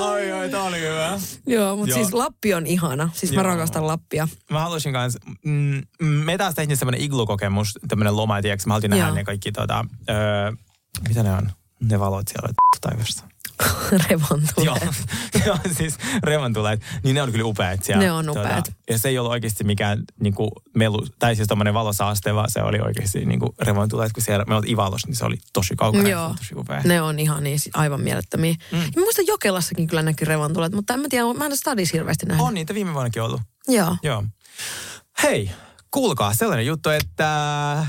[0.00, 1.18] Ai, ai, tää oli hyvä.
[1.46, 3.10] Joo, mutta siis Lappi on ihana.
[3.14, 3.42] Siis mä Joo.
[3.44, 4.28] rakastan Lappia.
[4.50, 9.06] Mä haluaisin kans, mm, me taas tehtiin semmoinen iglu-kokemus, tämmöinen loma, tiedätkö, mä haluttiin nähdä
[9.06, 9.14] Joo.
[9.14, 10.52] ne kaikki tota, öö,
[11.08, 11.50] mitä ne on,
[11.80, 12.48] ne valot siellä
[12.80, 13.29] taivasta.
[14.08, 14.56] Revontuleet.
[14.64, 14.76] Joo,
[15.46, 18.04] joo, siis revontuleet, niin ne on kyllä upeat siellä.
[18.04, 18.72] Ne on upeat.
[18.90, 22.80] ja se ei ollut oikeasti mikään niinku, melu, tai siis tommonen valosaaste, vaan se oli
[22.80, 26.34] oikeasti niinku, revontuleet, kun siellä me oltiin Ivalossa, niin se oli tosi kaukana, Joo.
[26.38, 26.82] tosi upea.
[26.84, 28.54] Ne on ihan niin, aivan mielettömiä.
[28.72, 28.78] Mm.
[28.78, 32.26] Mä muistan Jokelassakin kyllä näkyy revontulet, mutta en mä tiedä, mä en ole stadissa hirveästi
[32.26, 32.46] nähnyt.
[32.46, 33.40] On niitä viime vuonnakin ollut.
[33.68, 33.96] Joo.
[34.02, 34.24] Joo.
[35.22, 35.50] Hei,
[35.90, 37.86] kuulkaa sellainen juttu, että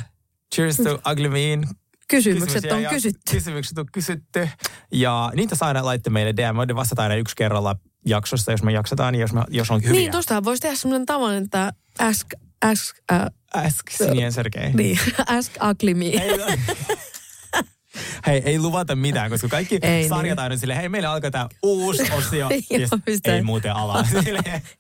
[0.55, 1.67] cheers to ugly mean.
[2.11, 3.31] Kysymykset on kysytty.
[3.31, 4.49] Kysymykset on kysytty.
[4.91, 6.55] Ja niitä saadaan laittaa meille DM.
[6.55, 9.91] Me vastataan aina yksi kerralla jaksossa, jos me jaksetaan, jos, me, jos on hyviä.
[9.99, 12.27] Niin, tostahan voisi tehdä semmoinen tavan, että ask,
[12.61, 14.73] ask, äh, Ask Sinien Sergei.
[14.73, 14.99] niin,
[15.37, 16.11] ask ugly me.
[17.95, 20.43] Ei, hei, ei luvata mitään, koska kaikki Ei sarjat niin.
[20.43, 23.93] aina silleen, hei meillä alkaa tämä uusi osio, ja ei muuten ala.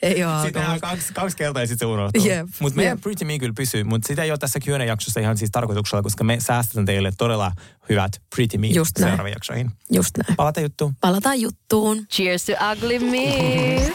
[0.01, 2.25] Ei oo Sitten tehdään kaksi, kaksi kertaa ja sitten se unohtuu.
[2.25, 3.01] Jep, Mutta meidän jep.
[3.01, 6.37] Pretty Me kyllä pysyy, mutta sitä ei ole tässä Q&A-jaksossa ihan siis tarkoituksella, koska me
[6.39, 7.51] säästetään teille todella
[7.89, 9.09] hyvät Pretty Me Just näin.
[9.11, 9.71] seuraaviin jaksoihin.
[9.91, 10.35] Just näin.
[10.35, 10.95] Palata juttuun.
[11.01, 12.07] Palataan juttuun.
[12.07, 13.93] Cheers to ugly me.